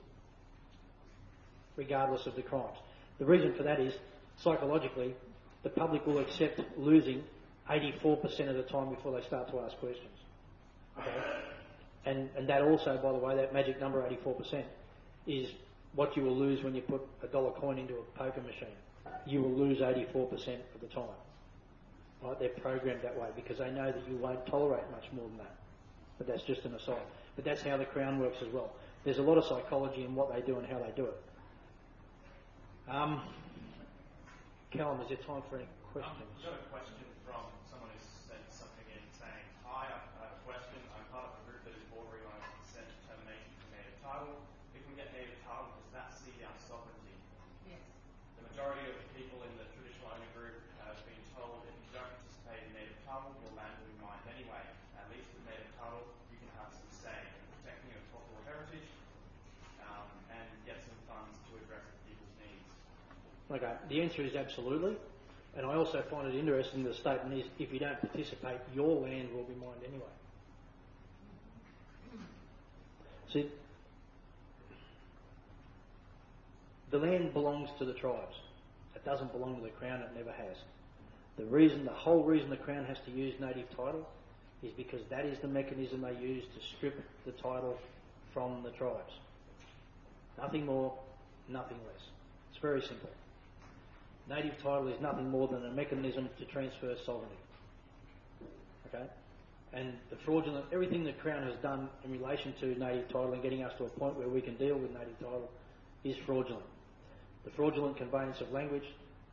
[1.75, 2.77] regardless of the crimes.
[3.19, 3.93] The reason for that is,
[4.37, 5.15] psychologically,
[5.63, 7.23] the public will accept losing
[7.69, 10.07] 84% of the time before they start to ask questions.
[10.97, 11.60] Okay?
[12.05, 14.63] And, and that also, by the way, that magic number 84%
[15.27, 15.49] is
[15.93, 18.75] what you will lose when you put a dollar coin into a poker machine.
[19.25, 21.03] You will lose 84% of the time.
[22.23, 22.39] Right?
[22.39, 25.55] They're programmed that way because they know that you won't tolerate much more than that.
[26.17, 27.01] But that's just an aside.
[27.35, 28.73] But that's how the Crown works as well.
[29.03, 31.21] There's a lot of psychology in what they do and how they do it.
[32.89, 33.21] Um,
[34.71, 36.15] Callum, is there time for any questions?
[36.15, 40.31] Um, I've got a question from someone who sent something in saying, Hi, I have
[40.31, 40.79] a question.
[40.95, 44.31] I'm part of a group that is bordering on a consent determination for native title.
[44.71, 47.15] If we get native title, does that cede our sovereignty?
[47.67, 47.83] Yes.
[48.39, 50.55] The majority of people in the traditional owner group
[50.87, 54.23] have been told if you don't participate in native title, your land will be mined
[54.31, 54.63] anyway.
[54.95, 58.87] At least with native title, you can have some say in protecting your cultural heritage
[59.83, 62.71] um, and get some funds to address people's needs.
[63.51, 64.95] Okay, the answer is absolutely.
[65.57, 69.33] And I also find it interesting the statement is if you don't participate, your land
[69.33, 70.05] will be mined anyway.
[73.33, 73.49] See,
[76.89, 78.35] the land belongs to the tribes.
[78.95, 80.57] It doesn't belong to the Crown, it never has.
[81.37, 84.07] The reason, the whole reason the Crown has to use native title
[84.63, 87.77] is because that is the mechanism they use to strip the title
[88.33, 89.13] from the tribes.
[90.37, 90.93] Nothing more,
[91.49, 92.03] nothing less.
[92.51, 93.09] It's very simple.
[94.31, 97.35] Native title is nothing more than a mechanism to transfer sovereignty.
[98.87, 99.03] Okay?
[99.73, 103.61] And the fraudulent, everything the Crown has done in relation to native title and getting
[103.61, 105.51] us to a point where we can deal with native title
[106.05, 106.63] is fraudulent.
[107.43, 108.85] The fraudulent conveyance of language,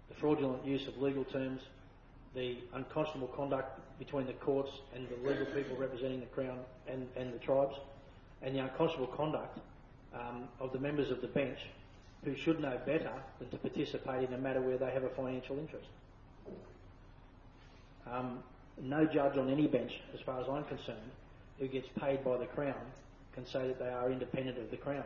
[0.09, 1.61] the fraudulent use of legal terms,
[2.35, 6.59] the unconscionable conduct between the courts and the legal people representing the Crown
[6.89, 7.77] and, and the tribes,
[8.43, 9.61] and the unconscionable conduct
[10.13, 11.59] um, of the members of the bench
[12.25, 15.59] who should know better than to participate in a matter where they have a financial
[15.59, 15.89] interest.
[18.11, 18.43] Um,
[18.81, 21.11] no judge on any bench, as far as I'm concerned,
[21.59, 22.75] who gets paid by the Crown
[23.35, 25.05] can say that they are independent of the Crown.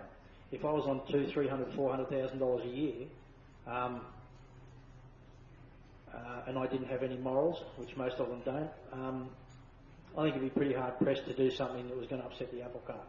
[0.53, 3.07] If I was on two, three hundred, four hundred thousand dollars a year,
[3.67, 4.01] um,
[6.15, 9.31] uh, and I didn't have any morals, which most of them don't, um,
[10.17, 12.53] I think it'd be pretty hard pressed to do something that was going to upset
[12.53, 13.07] the apple cart.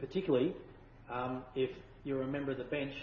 [0.00, 0.54] Particularly
[1.12, 1.70] um, if
[2.04, 2.94] you're a member of the bench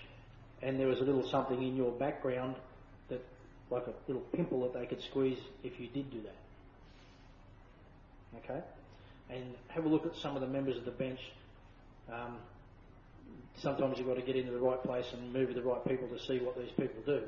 [0.62, 2.56] and there was a little something in your background
[3.10, 3.24] that,
[3.70, 6.36] like a little pimple that they could squeeze if you did do that.
[8.44, 8.62] Okay?
[9.30, 11.20] And have a look at some of the members of the bench.
[12.12, 12.38] Um,
[13.62, 16.08] sometimes you've got to get into the right place and move with the right people
[16.08, 17.22] to see what these people do.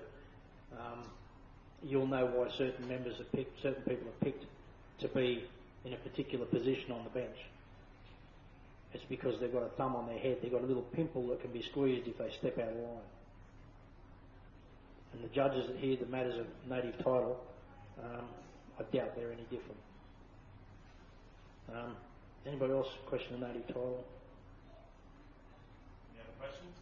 [0.73, 1.03] Um,
[1.83, 4.45] you'll know why certain members are picked, certain people are picked
[4.99, 5.43] to be
[5.85, 7.35] in a particular position on the bench.
[8.93, 10.39] It's because they've got a thumb on their head.
[10.41, 13.09] They've got a little pimple that can be squeezed if they step out of line.
[15.13, 17.39] And the judges that hear the matters of native title,
[18.03, 18.25] um,
[18.79, 19.79] I doubt they're any different.
[21.73, 21.95] Um,
[22.45, 24.03] anybody else question the native title?
[26.11, 26.75] Any other questions?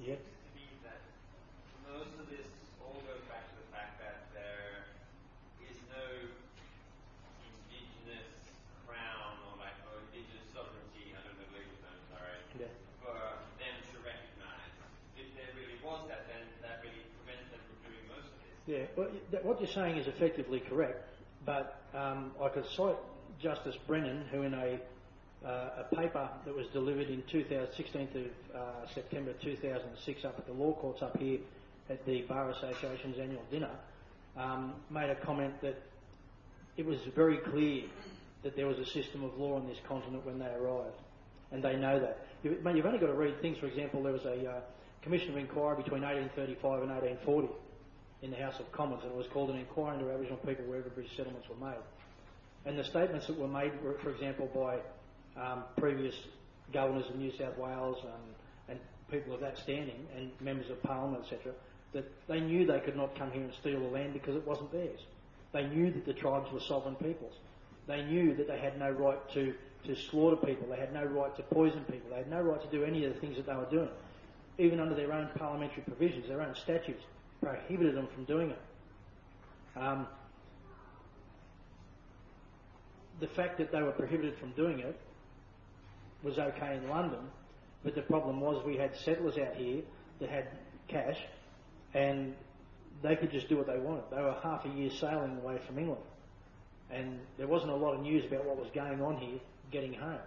[0.00, 0.14] Yeah.
[0.14, 1.00] to be that
[1.88, 2.46] most of this
[2.78, 4.86] all goes back to the fact that there
[5.66, 6.04] is no
[7.42, 8.30] indigenous
[8.86, 12.70] crown or like or indigenous sovereignty, I don't know the legal term, sorry, Yeah.
[13.02, 13.16] for
[13.58, 14.70] them to recognise.
[15.18, 18.57] If there really was that, then that really prevents them from doing most of this.
[18.68, 18.84] Yeah,
[19.44, 21.02] what you're saying is effectively correct,
[21.46, 22.98] but um, I could cite
[23.42, 24.78] Justice Brennan, who in a,
[25.42, 28.60] uh, a paper that was delivered in 2000, 16th of uh,
[28.94, 31.38] September 2006 up at the law courts up here
[31.88, 33.70] at the Bar Association's annual dinner,
[34.36, 35.80] um, made a comment that
[36.76, 37.84] it was very clear
[38.42, 41.00] that there was a system of law on this continent when they arrived,
[41.52, 42.18] and they know that.
[42.42, 43.56] You, you've only got to read things.
[43.56, 44.60] For example, there was a uh,
[45.00, 47.48] commission of inquiry between 1835 and 1840
[48.22, 50.88] in the House of Commons, and it was called an inquiry into Aboriginal people wherever
[50.90, 51.78] British settlements were made.
[52.66, 54.78] And the statements that were made, were, for example, by
[55.40, 56.14] um, previous
[56.72, 58.20] governors of New South Wales um,
[58.68, 58.78] and
[59.10, 61.52] people of that standing and members of Parliament, etc.,
[61.92, 64.70] that they knew they could not come here and steal the land because it wasn't
[64.72, 65.00] theirs.
[65.52, 67.34] They knew that the tribes were sovereign peoples.
[67.86, 69.54] They knew that they had no right to,
[69.86, 70.68] to slaughter people.
[70.68, 72.10] They had no right to poison people.
[72.10, 73.88] They had no right to do any of the things that they were doing.
[74.58, 77.02] Even under their own parliamentary provisions, their own statutes
[77.40, 78.60] prohibited them from doing it.
[79.76, 80.06] Um,
[83.20, 84.98] the fact that they were prohibited from doing it
[86.22, 87.20] was okay in London,
[87.84, 89.82] but the problem was we had settlers out here
[90.20, 90.48] that had
[90.88, 91.18] cash
[91.94, 92.34] and
[93.02, 94.04] they could just do what they wanted.
[94.10, 96.02] They were half a year sailing away from England.
[96.90, 99.38] And there wasn't a lot of news about what was going on here
[99.70, 100.18] getting home.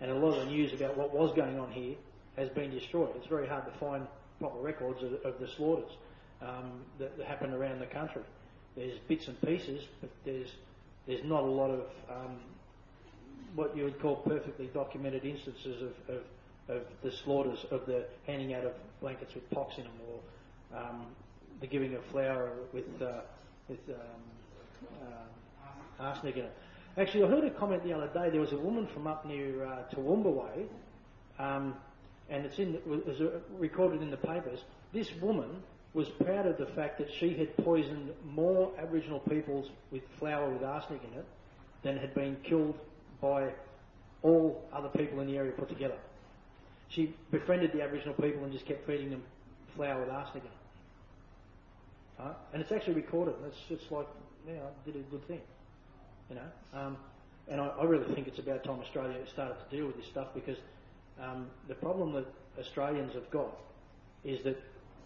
[0.00, 1.96] And a lot of the news about what was going on here
[2.36, 3.10] has been destroyed.
[3.16, 4.06] It's very hard to find
[4.38, 5.90] proper records of, of the slaughters
[6.40, 8.22] that, that happened around the country.
[8.76, 10.48] There's bits and pieces, but there's
[11.06, 12.36] there's not a lot of um,
[13.54, 18.72] what you would call perfectly documented instances of, the slaughters, of the handing out of
[19.00, 21.06] blankets with pox in them, or um,
[21.60, 23.20] the giving of flour with, uh,
[23.68, 23.96] with um,
[25.02, 26.56] uh, arsenic in it.
[26.98, 28.28] Actually, I heard a comment the other day.
[28.30, 30.66] There was a woman from up near uh, Toowoomba way,
[31.38, 31.74] um,
[32.28, 33.22] and it's in, it was
[33.58, 34.58] recorded in the papers.
[34.92, 35.62] This woman
[35.94, 40.62] was proud of the fact that she had poisoned more Aboriginal peoples with flour with
[40.62, 41.24] arsenic in it
[41.82, 42.78] than had been killed
[43.20, 43.50] by
[44.22, 45.96] all other people in the area put together.
[46.88, 49.22] She befriended the Aboriginal people and just kept feeding them
[49.76, 50.58] flour with arsenic in it.
[52.52, 53.34] And it's actually recorded.
[53.46, 54.06] It's, just like,
[54.46, 55.40] yeah, I did a good thing.
[56.28, 56.78] You know?
[56.78, 56.96] Um,
[57.48, 60.28] and I, I, really think it's about time Australia started to deal with this stuff
[60.34, 60.58] because
[61.20, 62.26] um, the problem that
[62.58, 63.56] Australians have got
[64.24, 64.60] is that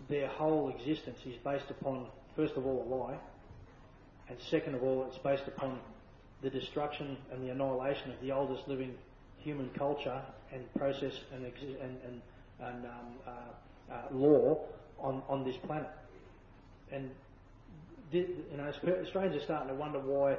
[0.09, 3.19] their whole existence is based upon, first of all, a lie,
[4.29, 5.79] and second of all, it's based upon
[6.43, 8.95] the destruction and the annihilation of the oldest living
[9.39, 10.21] human culture
[10.53, 12.23] and process and, and, and,
[12.61, 12.93] and um,
[13.27, 14.59] uh, uh, law
[14.99, 15.91] on, on this planet.
[16.91, 17.11] And
[18.13, 20.37] you know, Australians are starting to wonder why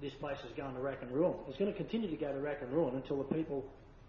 [0.00, 1.34] this place is going to rack and ruin.
[1.48, 3.64] It's going to continue to go to rack and ruin until the people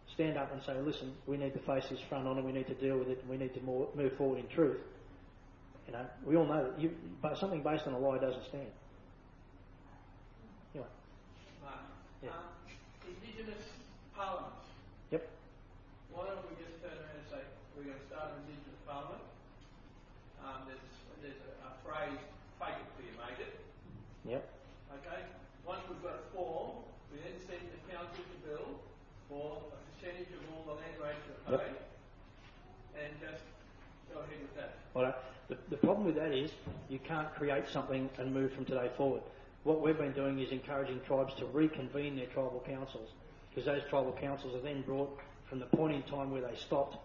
[0.08, 2.68] stand up and say, listen, we need to face this front on and we need
[2.68, 4.78] to deal with it and we need to more, move forward in truth.
[5.88, 8.72] You know, we all know that you, but something based on a lie doesn't stand.
[10.74, 10.88] Anyway.
[12.24, 12.30] Yeah.
[12.30, 12.48] um,
[13.04, 13.64] Indigenous.
[15.12, 15.28] Yep.
[16.14, 17.42] Why don't we just turn around and say
[17.76, 19.26] we're going to start an Indigenous parliament?
[20.40, 20.86] Um, there's
[21.26, 22.22] there's a, a phrase,
[22.62, 23.54] fake it till you make it.
[24.24, 24.44] Yep.
[25.02, 25.22] Okay.
[25.66, 28.80] Once we've got a form, we then send the council to bill
[29.28, 30.82] for a percentage of all the
[31.52, 31.84] land rates
[32.94, 33.06] that are paid, yep.
[33.06, 33.44] and just
[34.14, 34.74] go ahead with that.
[34.96, 35.16] All right.
[35.50, 36.52] The, the problem with that is
[36.90, 39.22] you can't create something and move from today forward.
[39.64, 43.10] What we've been doing is encouraging tribes to reconvene their tribal councils
[43.50, 46.98] because those tribal councils are then brought from the point in time where they stopped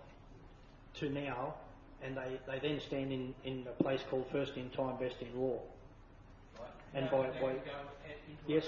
[1.01, 1.55] to now
[2.03, 5.39] and they, they then stand in, in a place called first in time, best in
[5.39, 5.59] law.
[6.59, 6.69] Right.
[6.95, 7.55] And by, by
[8.47, 8.65] yes,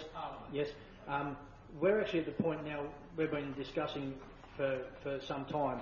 [0.53, 0.69] yes,
[1.07, 1.37] um,
[1.81, 2.83] we're actually at the point now
[3.17, 4.15] we've been discussing
[4.59, 5.81] for, for some time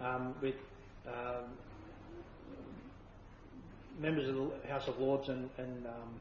[0.00, 0.56] um, with
[1.06, 1.44] um,
[4.00, 6.20] members of the House of Lords and, and um,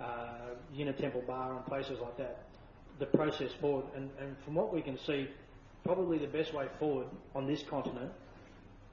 [0.00, 2.42] uh, Temple Bar and places like that,
[2.98, 3.86] the process forward.
[3.94, 5.28] And, and from what we can see,
[5.84, 8.12] probably the best way forward on this continent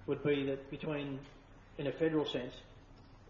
[0.06, 1.20] would be that between,
[1.78, 2.54] in a federal sense,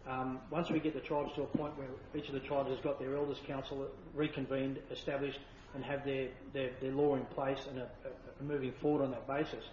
[0.07, 2.79] um, once we get the tribes to a point where each of the tribes has
[2.79, 5.39] got their elders council reconvened, established,
[5.75, 9.27] and have their, their, their law in place and are, are moving forward on that
[9.27, 9.63] basis,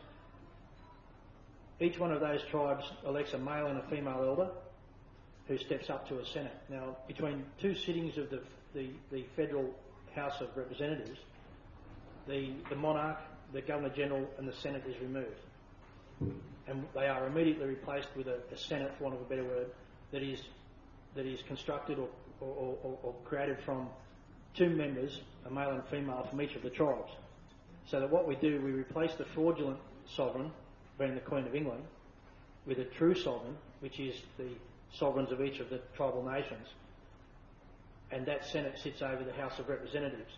[1.80, 4.50] each one of those tribes elects a male and a female elder
[5.48, 6.56] who steps up to a Senate.
[6.68, 8.40] Now, between two sittings of the,
[8.74, 9.74] the, the federal
[10.14, 11.18] House of Representatives,
[12.28, 13.18] the, the monarch,
[13.52, 15.40] the Governor General, and the Senate is removed
[16.70, 19.66] and they are immediately replaced with a, a Senate, for want of a better word,
[20.12, 21.98] that is constructed
[22.40, 23.88] or, created from
[24.54, 27.12] two members, a male and female, from each of the tribes.
[27.86, 30.50] So that what we do, we replace the fraudulent sovereign,
[30.98, 31.82] being the Queen of England,
[32.66, 34.48] with a true sovereign, which is the
[34.92, 36.66] sovereigns of each of the tribal nations.
[38.10, 40.32] And that Senate sits over the House of Representatives.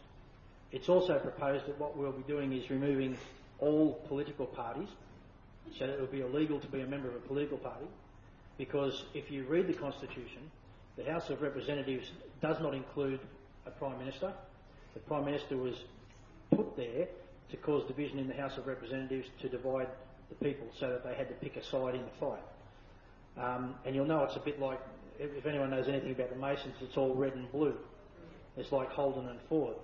[0.73, 3.17] It's also proposed that what we'll be doing is removing
[3.59, 4.89] all political parties,
[5.79, 7.87] so that it will be illegal to be a member of a political party,
[8.63, 10.49] because if you read the Constitution,
[10.97, 13.19] the House of Representatives does not include
[13.67, 14.33] a Prime Minister.
[14.95, 15.75] The Prime Minister was
[16.55, 17.09] put there
[17.51, 19.89] to cause division in the House of Representatives to divide
[20.29, 22.43] the people so that they had to pick a side in the fight.
[23.37, 24.79] Um, and you'll know it's a bit like,
[25.19, 27.75] if anyone knows anything about the Masons, it's all red and blue.
[28.57, 29.75] It's like Holden and Ford.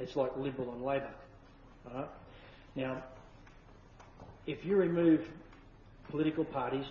[0.00, 1.14] It's like Liberal and Labor.
[1.94, 2.08] Right?
[2.74, 3.00] Now,
[4.44, 5.20] if you remove
[6.10, 6.86] political parties,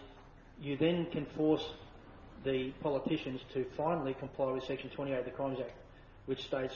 [0.61, 1.65] you then can force
[2.43, 5.75] the politicians to finally comply with Section 28 of the Crimes Act,
[6.25, 6.75] which states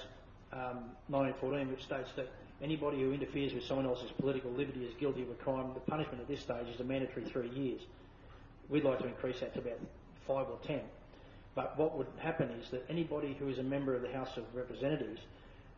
[0.53, 5.23] um, 1914, which states that anybody who interferes with someone else's political liberty is guilty
[5.23, 5.71] of a crime.
[5.73, 7.81] The punishment at this stage is a mandatory three years.
[8.69, 9.79] We'd like to increase that to about
[10.25, 10.81] five or ten.
[11.55, 14.43] But what would happen is that anybody who is a member of the House of
[14.53, 15.21] Representatives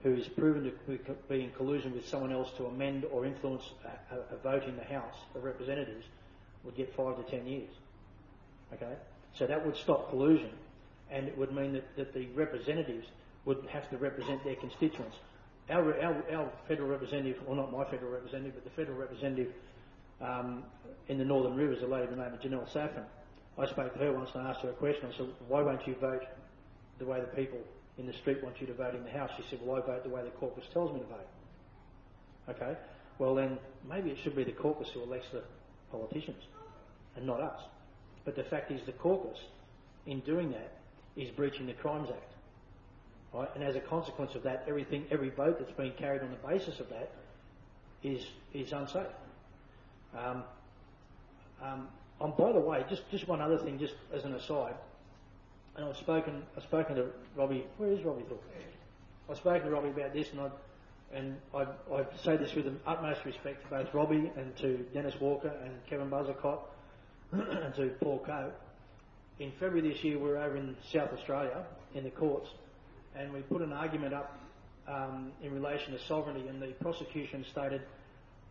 [0.04, 4.16] who is proven to be in collusion with someone else to amend or influence a,
[4.16, 6.06] a, a vote in the House of Representatives
[6.64, 7.70] would get five to ten years.
[8.74, 8.94] Okay?
[9.34, 10.52] So that would stop collusion
[11.12, 13.08] and it would mean that, the representatives
[13.46, 15.16] would have to represent their constituents.
[15.70, 15.94] Our,
[16.68, 19.54] federal representative, or not my federal representative, but the federal representative
[20.22, 20.64] um,
[21.08, 23.04] in the Northern Rivers, a lady by the name of Janelle Saffin,
[23.58, 25.10] I spoke to her once and I asked her a question.
[25.14, 26.24] I said, why won't you vote
[26.98, 27.60] the way the people
[27.98, 29.32] in the street want you to vote in the House?
[29.38, 31.28] She said, well, I vote the way the caucus tells me to vote.
[32.50, 32.78] Okay,
[33.20, 35.44] well then maybe it should be the caucus who elects the
[35.92, 36.42] politicians
[37.16, 37.62] and not us.
[38.30, 39.40] But the fact is the caucus,
[40.06, 40.72] in doing that,
[41.16, 42.32] is breaching the Crimes Act.
[43.34, 43.50] Right?
[43.56, 46.80] And as a consequence of that, everything, every vote that's been carried on the basis
[46.80, 47.10] of that
[48.04, 48.24] is,
[48.54, 49.08] is unsafe.
[50.16, 50.44] Um,
[51.60, 51.88] um,
[52.22, 54.76] and by the way, just, just one other thing, just as an aside,
[55.76, 58.44] and I've spoken, I've spoken to Robbie, where is Robbie Thorpe?
[59.28, 60.50] I've spoken to Robbie about this and I,
[61.16, 65.20] and I, I say this with the utmost respect to both Robbie and to Dennis
[65.20, 66.60] Walker and Kevin Buzzacott
[67.76, 68.52] to Paul Coe.
[69.40, 71.64] In February this year, we were over in South Australia
[71.94, 72.48] in the courts,
[73.16, 74.40] and we put an argument up
[74.88, 77.82] um, in relation to sovereignty, and the prosecution stated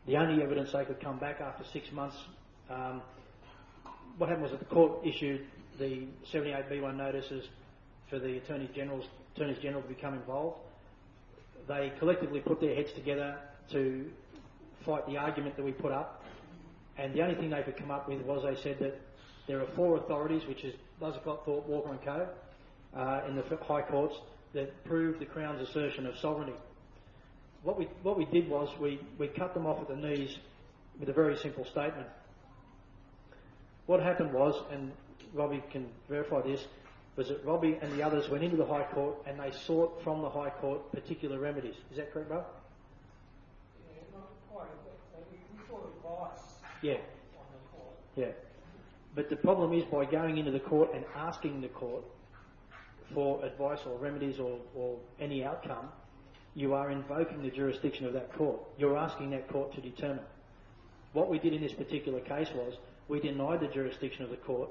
[0.06, 2.16] the only evidence they could come back after six months.
[2.70, 3.02] Um,
[4.16, 5.44] what happened was that the court issued
[5.80, 7.44] the 78B1 notices
[8.08, 10.58] for the Attorney General's, Attorneys General to become involved.
[11.66, 13.38] They collectively put their heads together
[13.72, 14.06] to
[14.86, 16.17] fight the argument that we put up,
[16.98, 19.00] and the only thing they could come up with was they said that
[19.46, 22.28] there are four authorities, which is Buzzacott, Thorpe, Walker and Coe,
[22.94, 24.16] uh, in the High Courts,
[24.52, 26.54] that prove the Crown's assertion of sovereignty.
[27.62, 30.36] What we, what we did was we, we cut them off at the knees
[30.98, 32.06] with a very simple statement.
[33.86, 34.92] What happened was, and
[35.32, 36.66] Robbie can verify this,
[37.16, 40.22] was that Robbie and the others went into the High Court and they sought from
[40.22, 41.74] the High Court particular remedies.
[41.90, 42.46] Is that correct, Bob?
[43.90, 44.68] Yeah, not quite.
[45.32, 46.98] We, we sought advice Yeah,
[48.16, 48.32] yeah.
[49.14, 52.04] But the problem is by going into the court and asking the court
[53.12, 55.88] for advice or remedies or, or any outcome,
[56.54, 58.60] you are invoking the jurisdiction of that court.
[58.78, 60.24] You're asking that court to determine.
[61.14, 62.74] What we did in this particular case was
[63.08, 64.68] we denied the jurisdiction of the court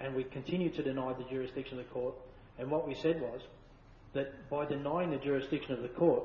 [0.00, 2.14] and we continued to deny the jurisdiction of the court.
[2.58, 3.42] And what we said was
[4.12, 6.24] that by denying the jurisdiction of the court,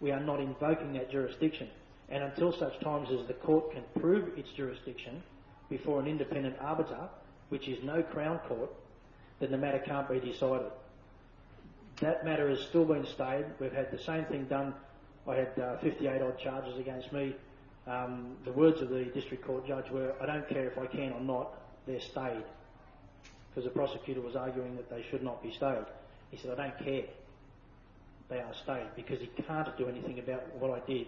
[0.00, 1.68] we are not invoking that jurisdiction.
[2.12, 5.22] And until such times as the court can prove its jurisdiction
[5.70, 7.08] before an independent arbiter,
[7.48, 8.70] which is no Crown Court,
[9.40, 10.70] then the matter can't be decided.
[12.00, 13.46] That matter has still been stayed.
[13.58, 14.74] We've had the same thing done.
[15.26, 17.34] I had uh, 58 odd charges against me.
[17.86, 21.12] Um, the words of the district court judge were, I don't care if I can
[21.12, 21.54] or not,
[21.86, 22.44] they're stayed.
[23.50, 25.86] Because the prosecutor was arguing that they should not be stayed.
[26.30, 27.04] He said, I don't care.
[28.28, 31.06] They are stayed because he can't do anything about what I did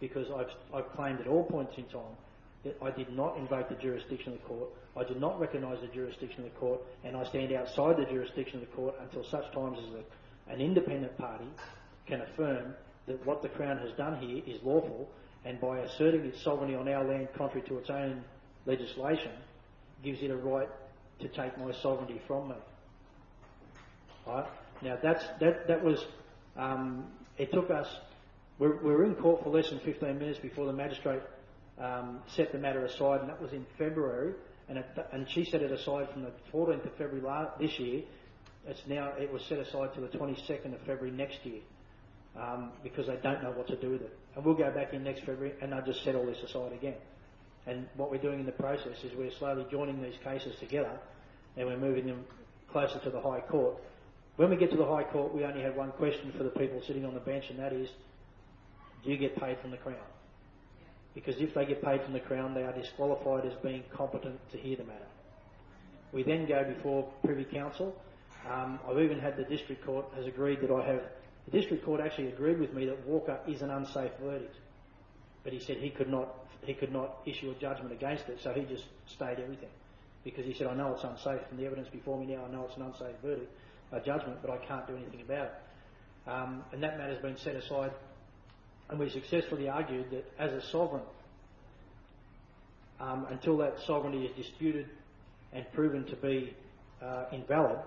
[0.00, 2.16] because I've, I've claimed at all points in time
[2.64, 5.88] that I did not invoke the jurisdiction of the court, I did not recognise the
[5.88, 9.52] jurisdiction of the court, and I stand outside the jurisdiction of the court until such
[9.52, 11.46] times as a, an independent party
[12.06, 12.74] can affirm
[13.06, 15.08] that what the Crown has done here is lawful,
[15.44, 18.22] and by asserting its sovereignty on our land contrary to its own
[18.64, 19.30] legislation,
[20.02, 20.68] gives it a right
[21.20, 22.54] to take my sovereignty from me.
[24.26, 24.46] Right?
[24.82, 26.04] Now that's, that, that was,
[26.56, 27.06] um,
[27.38, 27.86] it took us,
[28.58, 31.22] we we were in court for less than 15 minutes before the magistrate
[31.78, 34.34] um, set the matter aside, and that was in February,
[34.68, 34.82] and,
[35.12, 38.02] and she set it aside from the 14th of February last, this year.
[38.66, 41.60] It's now, it was set aside to the 22nd of February next year,
[42.40, 44.18] um, because they don't know what to do with it.
[44.34, 46.96] And we'll go back in next February, and they'll just set all this aside again.
[47.66, 50.98] And what we're doing in the process is we're slowly joining these cases together,
[51.56, 52.24] and we're moving them
[52.72, 53.76] closer to the High Court.
[54.36, 56.82] When we get to the High Court, we only have one question for the people
[56.86, 57.88] sitting on the bench, and that is,
[59.06, 59.96] you get paid from the Crown?
[61.16, 64.58] because if they get paid from the Crown, they are disqualified as being competent to
[64.58, 65.06] hear the matter.
[66.12, 67.96] We then go before Privy Council.
[68.48, 71.00] Um, I've even had the District Court has agreed that I have.
[71.46, 74.56] The District Court actually agreed with me that Walker is an unsafe verdict,
[75.42, 78.52] but he said he could not he could not issue a judgment against it, so
[78.52, 79.70] he just stayed everything
[80.22, 82.44] because he said I know it's unsafe from the evidence before me now.
[82.44, 83.50] I know it's an unsafe verdict,
[83.90, 86.30] a judgment, but I can't do anything about it.
[86.30, 87.92] Um, and that matter's been set aside
[88.88, 91.02] and we successfully argued that as a sovereign,
[93.00, 94.88] um, until that sovereignty is disputed
[95.52, 96.54] and proven to be
[97.02, 97.78] uh, invalid,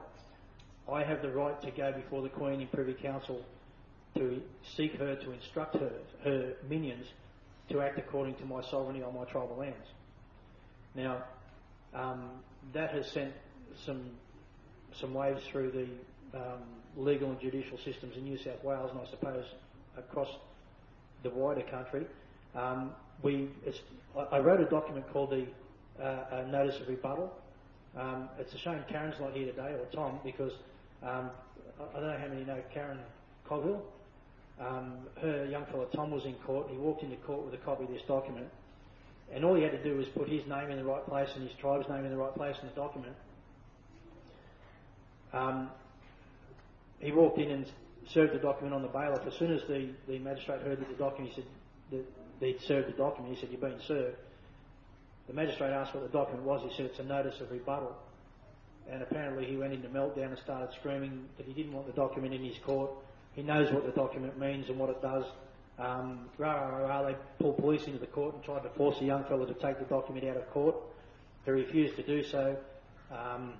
[0.91, 3.41] I have the right to go before the Queen in Privy Council
[4.16, 4.41] to
[4.76, 5.91] seek her to instruct her,
[6.24, 7.06] her minions
[7.70, 9.88] to act according to my sovereignty on my tribal lands.
[10.95, 11.24] Now,
[11.93, 12.30] um,
[12.74, 13.34] that has sent
[13.86, 14.10] some
[15.00, 16.62] some waves through the um,
[16.97, 19.45] legal and judicial systems in New South Wales, and I suppose
[19.97, 20.30] across
[21.24, 22.05] the wider country.
[22.55, 22.91] Um,
[23.22, 23.49] we,
[24.32, 25.45] I, wrote a document called the
[26.03, 27.32] uh, Notice of Rebuttal.
[27.97, 30.53] Um, it's a shame Karen's not here today, or Tom, because
[31.03, 31.32] um,
[31.80, 32.99] I, I don't know how many know Karen
[33.47, 33.82] Coghill.
[34.59, 36.67] Um, her young fellow Tom was in court.
[36.70, 38.47] He walked into court with a copy of this document,
[39.34, 41.47] and all he had to do was put his name in the right place and
[41.47, 43.13] his tribe's name in the right place in the document.
[45.34, 45.70] Um,
[46.99, 47.65] he walked in and
[48.14, 49.26] served the document on the bailiff.
[49.26, 51.49] As soon as the, the magistrate heard that the document, he said
[51.91, 52.05] that
[52.39, 53.36] they'd served the document.
[53.36, 54.18] He said, "You've been served."
[55.28, 56.62] The magistrate asked what the document was.
[56.64, 57.95] He said, "It's a notice of rebuttal."
[58.91, 62.34] And apparently, he went into meltdown and started screaming that he didn't want the document
[62.34, 62.89] in his court.
[63.34, 65.26] He knows what the document means and what it does.
[65.78, 69.05] Um, rah, rah, rah, they pulled police into the court and tried to force a
[69.05, 70.76] young fellow to take the document out of court.
[71.45, 72.57] He refused to do so.
[73.12, 73.53] Um,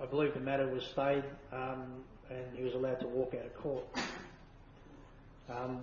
[0.00, 3.56] I believe the matter was stayed um, and he was allowed to walk out of
[3.56, 3.84] court.
[5.48, 5.80] Um,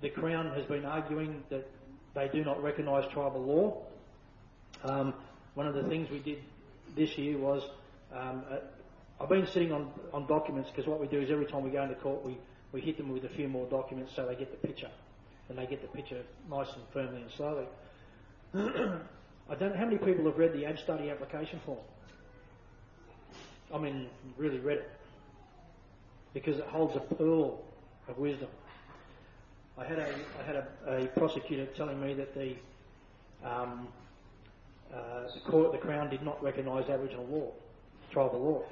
[0.00, 1.70] the Crown has been arguing that
[2.14, 3.82] they do not recognise tribal law.
[4.82, 5.14] Um,
[5.54, 6.38] one of the things we did
[6.96, 7.62] this year was
[8.12, 8.56] um, uh,
[9.20, 11.82] I've been sitting on, on documents because what we do is every time we go
[11.82, 12.38] into court we,
[12.72, 14.90] we hit them with a few more documents so they get the picture
[15.48, 17.66] and they get the picture nice and firmly and slowly.
[18.54, 21.78] I don't know how many people have read the ABSTUDY application form.
[23.72, 24.90] I mean, really read it
[26.34, 27.62] because it holds a pearl
[28.08, 28.48] of wisdom.
[29.78, 30.08] I had a,
[30.38, 32.56] I had a, a prosecutor telling me that the,
[33.44, 33.88] um,
[34.92, 37.52] uh, the court, the Crown did not recognise Aboriginal law,
[38.10, 38.62] tribal law,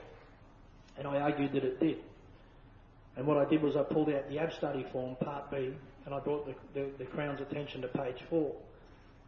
[0.99, 1.99] and I argued that it did.
[3.17, 5.71] And what I did was I pulled out the ABSTUDY form, part B,
[6.05, 8.55] and I brought the, the, the Crown's attention to page four.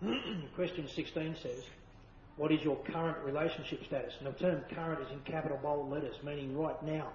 [0.55, 1.65] Question 16 says,
[2.37, 4.15] what is your current relationship status?
[4.19, 7.09] And the term current is in capital bold letters, meaning right now.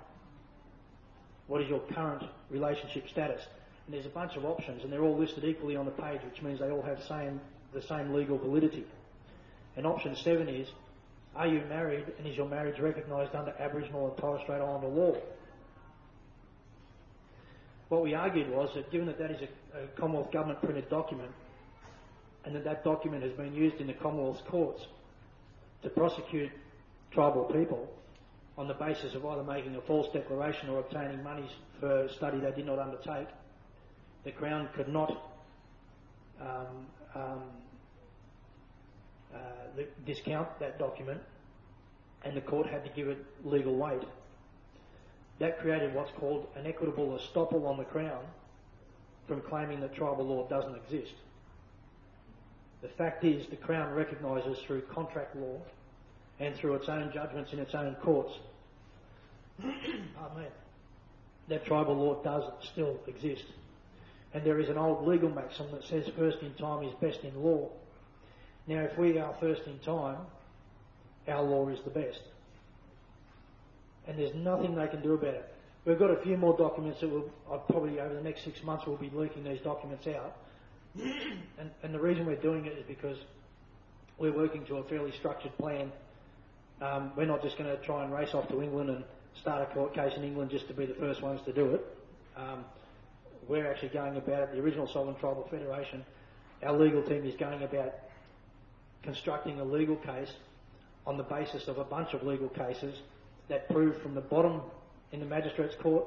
[1.48, 3.41] What is your current relationship status?
[3.86, 6.41] And there's a bunch of options, and they're all listed equally on the page, which
[6.41, 7.39] means they all have same,
[7.74, 8.86] the same legal validity.
[9.78, 10.68] And option seven is,
[11.36, 15.16] are you married, and is your marriage recognised under Aboriginal and Torres Strait Islander law?
[17.89, 21.32] What we argued was that given that that is a, a Commonwealth government printed document,
[22.46, 24.86] and that that document has been used in the Commonwealth's courts
[25.84, 26.52] to prosecute
[27.12, 27.88] tribal people,
[28.58, 32.39] on the basis of either making a false declaration or obtaining monies for a study
[32.39, 33.28] they did not undertake,
[34.24, 35.32] the Crown could not
[36.39, 37.41] um, um,
[39.34, 41.22] uh, discount that document
[42.24, 44.01] and the court had to give it legal weight.
[45.39, 48.24] That created what's called an equitable estoppel on the Crown
[49.28, 51.14] from claiming that tribal law doesn't exist.
[52.82, 55.60] The fact is the Crown recognises through contract law
[56.40, 58.34] and through its own judgments in its own courts,
[59.62, 60.48] pardon me,
[61.48, 63.46] that tribal law does still exist.
[64.34, 67.42] And there is an old legal maxim that says first in time is best in
[67.42, 67.70] law.
[68.68, 70.18] Now, if we are first in time,
[71.28, 72.20] our law is the best.
[74.08, 75.54] And there's nothing they can do about it.
[75.86, 78.86] We've got a few more documents that will, I'll probably over the next six months,
[78.88, 80.36] we'll be leaking these documents out.
[81.02, 83.18] and, and the reason we're doing it is because
[84.18, 85.92] we're working to a fairly structured plan
[86.82, 89.03] um, we're not just going to try and race off to England and
[89.39, 91.86] start a court case in England just to be the first ones to do it.
[92.36, 92.65] Um,
[93.47, 94.51] we're actually going about it.
[94.53, 96.03] The original Sovereign Tribal Federation,
[96.63, 97.93] our legal team is going about
[99.03, 100.32] constructing a legal case
[101.05, 102.95] on the basis of a bunch of legal cases
[103.47, 104.61] that prove from the bottom
[105.11, 106.05] in the Magistrates Court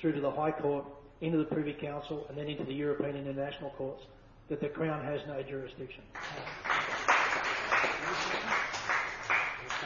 [0.00, 0.84] through to the High Court,
[1.20, 4.04] into the Privy Council, and then into the European International Courts
[4.48, 6.02] that the Crown has no jurisdiction.
[9.76, 9.84] Are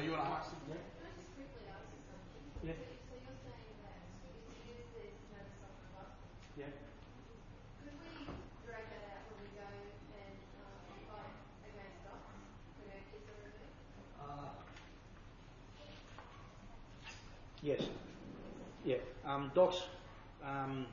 [0.00, 0.62] you on a hot seat?
[0.70, 0.76] Yeah.
[0.78, 1.02] So
[2.62, 6.14] you're saying that if you use this notice of revolt,
[6.56, 6.70] Yeah.
[7.82, 8.30] could we
[8.62, 11.34] drag that out when we go and um, fight
[11.66, 11.98] against
[12.78, 13.74] when our kids are removed?
[17.60, 17.82] Yes.
[18.84, 19.02] Yeah.
[19.26, 19.82] Um, docs,
[20.46, 20.86] um,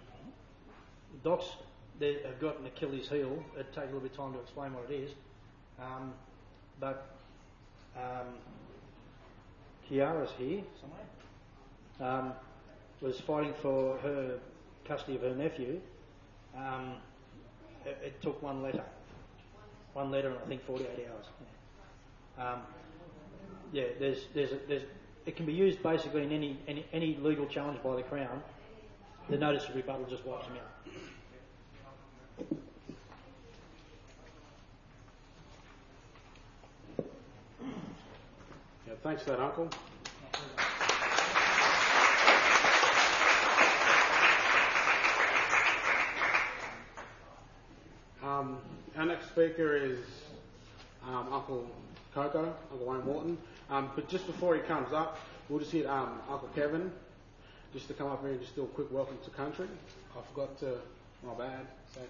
[1.24, 1.46] docs,
[2.00, 3.44] they have got an Achilles heel.
[3.56, 5.12] It'd take a little bit of time to explain what it is.
[5.80, 6.14] Um,
[6.80, 7.10] but
[7.96, 8.28] um,
[9.90, 12.20] Kiara's here somewhere.
[12.20, 12.34] Um,
[13.02, 14.40] was fighting for her
[14.86, 15.80] custody of her nephew.
[16.58, 16.96] Um,
[17.86, 18.84] it, it took one letter.
[19.94, 21.26] One letter and I think 48 hours.
[22.38, 22.52] Yeah.
[22.52, 22.60] Um,
[23.72, 24.84] yeah, there's, there's, a, there's,
[25.26, 28.42] it can be used basically in any, any, any legal challenge by the Crown.
[29.30, 30.90] The notice of rebuttal just them out.
[38.88, 39.70] Yeah, thanks for that, Uncle.
[48.24, 48.58] Um,
[48.98, 50.00] our next speaker is
[51.08, 51.70] um, Uncle
[52.16, 53.38] Coco, Uncle Wayne Wharton.
[53.70, 55.20] Um, but just before he comes up,
[55.50, 55.86] we'll just hit
[56.28, 56.92] Uncle Kevin
[57.74, 59.68] just to come up here and just do a quick welcome to country.
[60.18, 60.78] I forgot to,
[61.24, 62.02] my bad, say,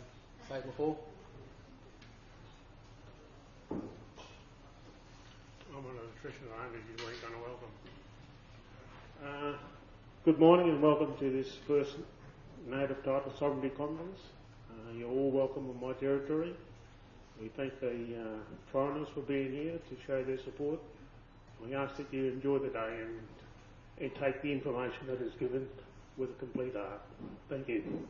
[0.48, 0.96] say it before.
[3.70, 3.78] I'm
[5.76, 7.72] an electrician, I only you weren't going to welcome.
[9.26, 9.58] Uh,
[10.24, 11.96] good morning and welcome to this first
[12.68, 14.20] Native Title Sovereignty Conference.
[14.72, 16.54] Uh, you're all welcome on my territory.
[17.42, 18.38] We thank the uh,
[18.72, 20.80] foreigners for being here to show their support.
[21.66, 23.20] We ask that you enjoy the day and,
[24.00, 25.68] and take the information that is given
[26.18, 27.02] with a complete heart.
[27.50, 28.08] Thank you.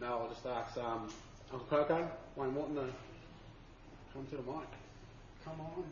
[0.00, 1.08] Now I'll just ask um,
[1.52, 2.86] Uncle Coco, Wayne Wharton to
[4.12, 4.68] come to the mic.
[5.44, 5.84] Come on,